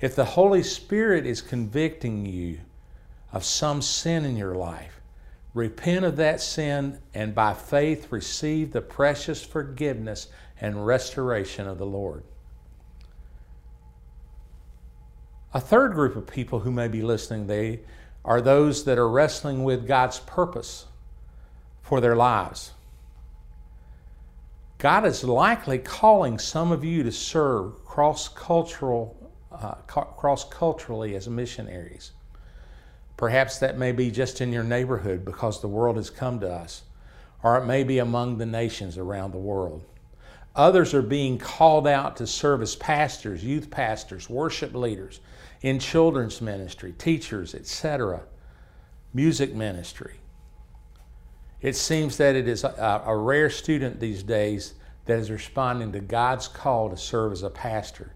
If 0.01 0.17
the 0.17 0.25
Holy 0.25 0.65
Spirit 0.65 1.25
is 1.25 1.41
convicting 1.41 2.27
you 2.27 2.59
of 3.33 3.45
some 3.45 3.81
sin 3.81 4.25
in 4.25 4.37
your 4.37 4.57
life, 4.57 5.01
repent 5.55 6.05
of 6.05 6.17
that 6.17 6.41
sin 6.41 6.99
and 7.15 7.37
by 7.37 7.55
faith 7.55 8.11
receive 8.11 8.73
the 8.73 8.81
precious 8.81 9.45
forgiveness 9.45 10.27
and 10.61 10.85
restoration 10.85 11.69
of 11.69 11.79
the 11.79 11.87
Lord. 11.87 12.25
A 15.55 15.61
third 15.61 15.93
group 15.93 16.17
of 16.17 16.27
people 16.27 16.61
who 16.61 16.73
may 16.73 16.89
be 16.89 17.03
listening, 17.03 17.47
they 17.47 17.81
are 18.25 18.41
those 18.41 18.85
that 18.85 18.99
are 18.99 19.09
wrestling 19.09 19.63
with 19.63 19.87
God's 19.87 20.19
purpose 20.19 20.87
for 21.81 22.01
their 22.01 22.17
lives. 22.17 22.73
God 24.83 25.07
is 25.07 25.23
likely 25.23 25.79
calling 25.79 26.41
some 26.41 26.73
of 26.73 26.83
you 26.83 27.05
to 27.05 27.13
serve 27.13 27.85
cross-cultural, 27.85 29.31
uh, 29.53 29.75
cross-culturally 29.87 31.15
as 31.15 31.29
missionaries. 31.29 32.11
Perhaps 33.17 33.61
that 33.61 33.79
may 33.79 33.93
be 33.93 34.11
just 34.11 34.41
in 34.41 34.53
your 34.53 34.65
neighborhood 34.65 35.25
because 35.25 35.61
the 35.61 35.69
world 35.69 35.95
has 35.99 36.11
come 36.11 36.41
to 36.41 36.51
us, 36.51 36.83
or 37.45 37.59
it 37.59 37.65
may 37.65 37.85
be 37.85 38.01
among 38.01 38.39
the 38.39 38.45
nations 38.45 38.99
around 38.99 39.31
the 39.31 39.39
world. 39.39 39.85
Others 40.57 40.95
are 40.95 41.03
being 41.03 41.39
called 41.39 41.87
out 41.87 42.17
to 42.17 42.27
serve 42.27 42.61
as 42.61 42.75
pastors, 42.75 43.45
youth 43.45 43.71
pastors, 43.71 44.29
worship 44.29 44.75
leaders, 44.75 45.21
in 45.61 45.79
children's 45.79 46.41
ministry, 46.41 46.93
teachers, 46.99 47.55
etc., 47.55 48.23
music 49.15 49.55
ministry. 49.55 50.17
It 51.63 51.77
seems 51.77 52.17
that 52.17 52.35
it 52.35 52.49
is 52.49 52.65
a, 52.65 53.03
a, 53.07 53.17
rare 53.17 53.49
student 53.49 54.01
these 54.01 54.25
days 54.25 54.75
that 55.07 55.19
is 55.21 55.31
responding 55.31 55.93
to 55.93 56.01
God's 56.01 56.49
call 56.49 56.91
to 56.91 56.97
serve 56.97 57.31
as 57.31 57.45
a 57.45 57.51
pastor. 57.51 58.13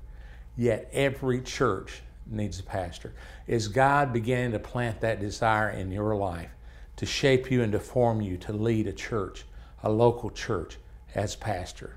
Yet 0.57 0.91
every 0.93 1.41
church 1.41 2.03
needs 2.27 2.59
a 2.59 2.65
pastor. 2.65 3.15
Is 3.47 3.69
God 3.69 4.13
beginning 4.13 4.51
to 4.53 4.59
plant 4.59 5.01
that 5.01 5.21
desire 5.21 5.71
in 5.71 5.93
your 5.93 6.17
life 6.17 6.51
to 6.97 7.07
shape 7.07 7.51
you 7.51 7.63
and 7.63 7.71
to 7.71 7.79
form 7.79 8.21
you 8.21 8.37
to 8.39 8.53
lead 8.53 8.89
a 8.89 8.93
church, 8.93 9.45
a 9.85 9.91
local 9.91 10.31
church, 10.31 10.79
as 11.15 11.37
pastor? 11.37 11.95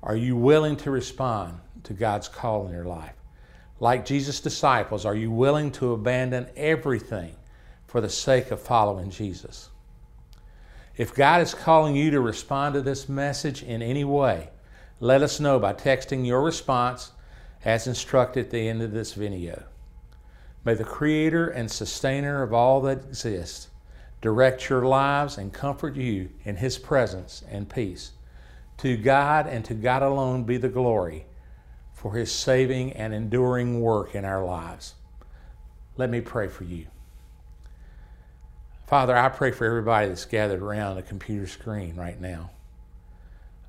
Are 0.00 0.16
you 0.16 0.36
willing 0.36 0.76
to 0.76 0.92
respond 0.92 1.58
to 1.84 1.92
God's 1.92 2.28
call 2.28 2.66
in 2.66 2.72
your 2.72 2.84
life? 2.84 3.14
Like 3.80 4.04
Jesus' 4.06 4.40
disciples, 4.40 5.04
are 5.04 5.16
you 5.16 5.32
willing 5.32 5.72
to 5.72 5.92
abandon 5.92 6.46
everything 6.54 7.34
for 7.86 8.00
the 8.00 8.08
sake 8.08 8.52
of 8.52 8.60
following 8.60 9.10
Jesus? 9.10 9.70
If 11.00 11.14
God 11.14 11.40
is 11.40 11.54
calling 11.54 11.96
you 11.96 12.10
to 12.10 12.20
respond 12.20 12.74
to 12.74 12.82
this 12.82 13.08
message 13.08 13.62
in 13.62 13.80
any 13.80 14.04
way, 14.04 14.50
let 15.00 15.22
us 15.22 15.40
know 15.40 15.58
by 15.58 15.72
texting 15.72 16.26
your 16.26 16.42
response 16.42 17.12
as 17.64 17.86
instructed 17.86 18.44
at 18.44 18.50
the 18.50 18.68
end 18.68 18.82
of 18.82 18.92
this 18.92 19.14
video. 19.14 19.64
May 20.62 20.74
the 20.74 20.84
Creator 20.84 21.48
and 21.48 21.70
Sustainer 21.70 22.42
of 22.42 22.52
all 22.52 22.82
that 22.82 22.98
exists 22.98 23.68
direct 24.20 24.68
your 24.68 24.84
lives 24.84 25.38
and 25.38 25.54
comfort 25.54 25.96
you 25.96 26.28
in 26.44 26.56
His 26.56 26.76
presence 26.76 27.42
and 27.48 27.66
peace. 27.66 28.12
To 28.76 28.98
God 28.98 29.46
and 29.46 29.64
to 29.64 29.72
God 29.72 30.02
alone 30.02 30.44
be 30.44 30.58
the 30.58 30.68
glory 30.68 31.24
for 31.94 32.12
His 32.12 32.30
saving 32.30 32.92
and 32.92 33.14
enduring 33.14 33.80
work 33.80 34.14
in 34.14 34.26
our 34.26 34.44
lives. 34.44 34.96
Let 35.96 36.10
me 36.10 36.20
pray 36.20 36.48
for 36.48 36.64
you. 36.64 36.88
Father, 38.90 39.16
I 39.16 39.28
pray 39.28 39.52
for 39.52 39.64
everybody 39.64 40.08
that's 40.08 40.24
gathered 40.24 40.60
around 40.60 40.98
a 40.98 41.02
computer 41.02 41.46
screen 41.46 41.94
right 41.94 42.20
now, 42.20 42.50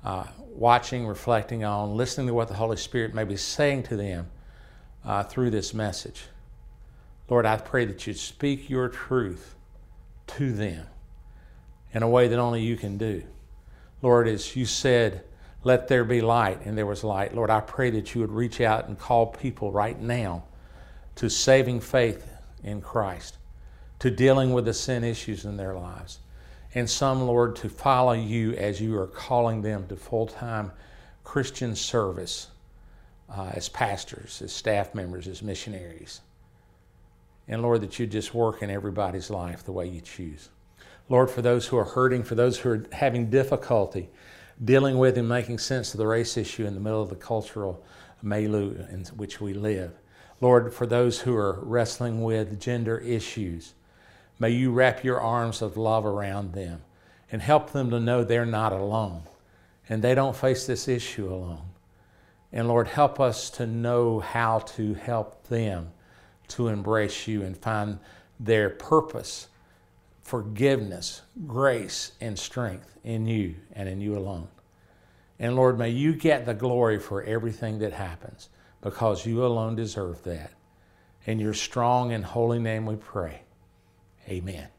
uh, 0.04 0.26
watching, 0.48 1.06
reflecting 1.06 1.62
on, 1.62 1.96
listening 1.96 2.26
to 2.26 2.34
what 2.34 2.48
the 2.48 2.54
Holy 2.54 2.76
Spirit 2.76 3.14
may 3.14 3.22
be 3.22 3.36
saying 3.36 3.84
to 3.84 3.96
them 3.96 4.28
uh, 5.04 5.22
through 5.22 5.50
this 5.50 5.72
message. 5.72 6.24
Lord, 7.30 7.46
I 7.46 7.56
pray 7.56 7.84
that 7.84 8.04
you'd 8.04 8.18
speak 8.18 8.68
your 8.68 8.88
truth 8.88 9.54
to 10.26 10.50
them 10.50 10.88
in 11.92 12.02
a 12.02 12.08
way 12.08 12.26
that 12.26 12.40
only 12.40 12.62
you 12.62 12.76
can 12.76 12.98
do. 12.98 13.22
Lord, 14.02 14.26
as 14.26 14.56
you 14.56 14.66
said, 14.66 15.22
let 15.62 15.86
there 15.86 16.02
be 16.02 16.20
light, 16.20 16.66
and 16.66 16.76
there 16.76 16.84
was 16.84 17.04
light. 17.04 17.32
Lord, 17.32 17.48
I 17.48 17.60
pray 17.60 17.90
that 17.90 18.12
you 18.12 18.22
would 18.22 18.32
reach 18.32 18.60
out 18.60 18.88
and 18.88 18.98
call 18.98 19.26
people 19.26 19.70
right 19.70 20.00
now 20.00 20.42
to 21.14 21.30
saving 21.30 21.78
faith 21.78 22.28
in 22.64 22.80
Christ, 22.80 23.36
to 24.02 24.10
dealing 24.10 24.52
with 24.52 24.64
the 24.64 24.74
sin 24.74 25.04
issues 25.04 25.44
in 25.44 25.56
their 25.56 25.76
lives, 25.76 26.18
and 26.74 26.90
some, 26.90 27.22
Lord, 27.22 27.54
to 27.54 27.68
follow 27.68 28.14
you 28.14 28.52
as 28.54 28.80
you 28.80 28.98
are 28.98 29.06
calling 29.06 29.62
them 29.62 29.86
to 29.86 29.94
full 29.94 30.26
time 30.26 30.72
Christian 31.22 31.76
service 31.76 32.48
uh, 33.30 33.52
as 33.54 33.68
pastors, 33.68 34.42
as 34.42 34.52
staff 34.52 34.92
members, 34.92 35.28
as 35.28 35.40
missionaries. 35.40 36.20
And 37.46 37.62
Lord, 37.62 37.80
that 37.82 38.00
you 38.00 38.08
just 38.08 38.34
work 38.34 38.60
in 38.60 38.70
everybody's 38.70 39.30
life 39.30 39.62
the 39.62 39.70
way 39.70 39.86
you 39.86 40.00
choose. 40.00 40.48
Lord, 41.08 41.30
for 41.30 41.40
those 41.40 41.68
who 41.68 41.76
are 41.76 41.84
hurting, 41.84 42.24
for 42.24 42.34
those 42.34 42.58
who 42.58 42.70
are 42.70 42.86
having 42.90 43.30
difficulty 43.30 44.10
dealing 44.64 44.98
with 44.98 45.16
and 45.16 45.28
making 45.28 45.58
sense 45.58 45.94
of 45.94 45.98
the 45.98 46.08
race 46.08 46.36
issue 46.36 46.66
in 46.66 46.74
the 46.74 46.80
middle 46.80 47.02
of 47.02 47.08
the 47.08 47.14
cultural 47.14 47.84
milieu 48.20 48.84
in 48.90 49.04
which 49.16 49.40
we 49.40 49.54
live. 49.54 49.92
Lord, 50.40 50.74
for 50.74 50.88
those 50.88 51.20
who 51.20 51.36
are 51.36 51.60
wrestling 51.62 52.22
with 52.22 52.58
gender 52.58 52.98
issues, 52.98 53.74
may 54.42 54.50
you 54.50 54.72
wrap 54.72 55.04
your 55.04 55.20
arms 55.20 55.62
of 55.62 55.76
love 55.76 56.04
around 56.04 56.52
them 56.52 56.82
and 57.30 57.40
help 57.40 57.70
them 57.70 57.90
to 57.90 58.00
know 58.00 58.24
they're 58.24 58.44
not 58.44 58.72
alone 58.72 59.22
and 59.88 60.02
they 60.02 60.16
don't 60.16 60.34
face 60.34 60.66
this 60.66 60.88
issue 60.88 61.32
alone. 61.32 61.68
And 62.52 62.66
Lord, 62.66 62.88
help 62.88 63.20
us 63.20 63.50
to 63.50 63.68
know 63.68 64.18
how 64.18 64.58
to 64.74 64.94
help 64.94 65.46
them 65.46 65.92
to 66.48 66.66
embrace 66.66 67.28
you 67.28 67.42
and 67.42 67.56
find 67.56 68.00
their 68.40 68.68
purpose, 68.68 69.46
forgiveness, 70.22 71.22
grace, 71.46 72.10
and 72.20 72.36
strength 72.36 72.98
in 73.04 73.26
you 73.26 73.54
and 73.74 73.88
in 73.88 74.00
you 74.00 74.18
alone. 74.18 74.48
And 75.38 75.54
Lord, 75.54 75.78
may 75.78 75.90
you 75.90 76.16
get 76.16 76.46
the 76.46 76.54
glory 76.54 76.98
for 76.98 77.22
everything 77.22 77.78
that 77.78 77.92
happens 77.92 78.48
because 78.80 79.24
you 79.24 79.46
alone 79.46 79.76
deserve 79.76 80.24
that. 80.24 80.52
In 81.26 81.38
your 81.38 81.54
strong 81.54 82.10
and 82.10 82.24
holy 82.24 82.58
name 82.58 82.86
we 82.86 82.96
pray. 82.96 83.41
Amen. 84.28 84.72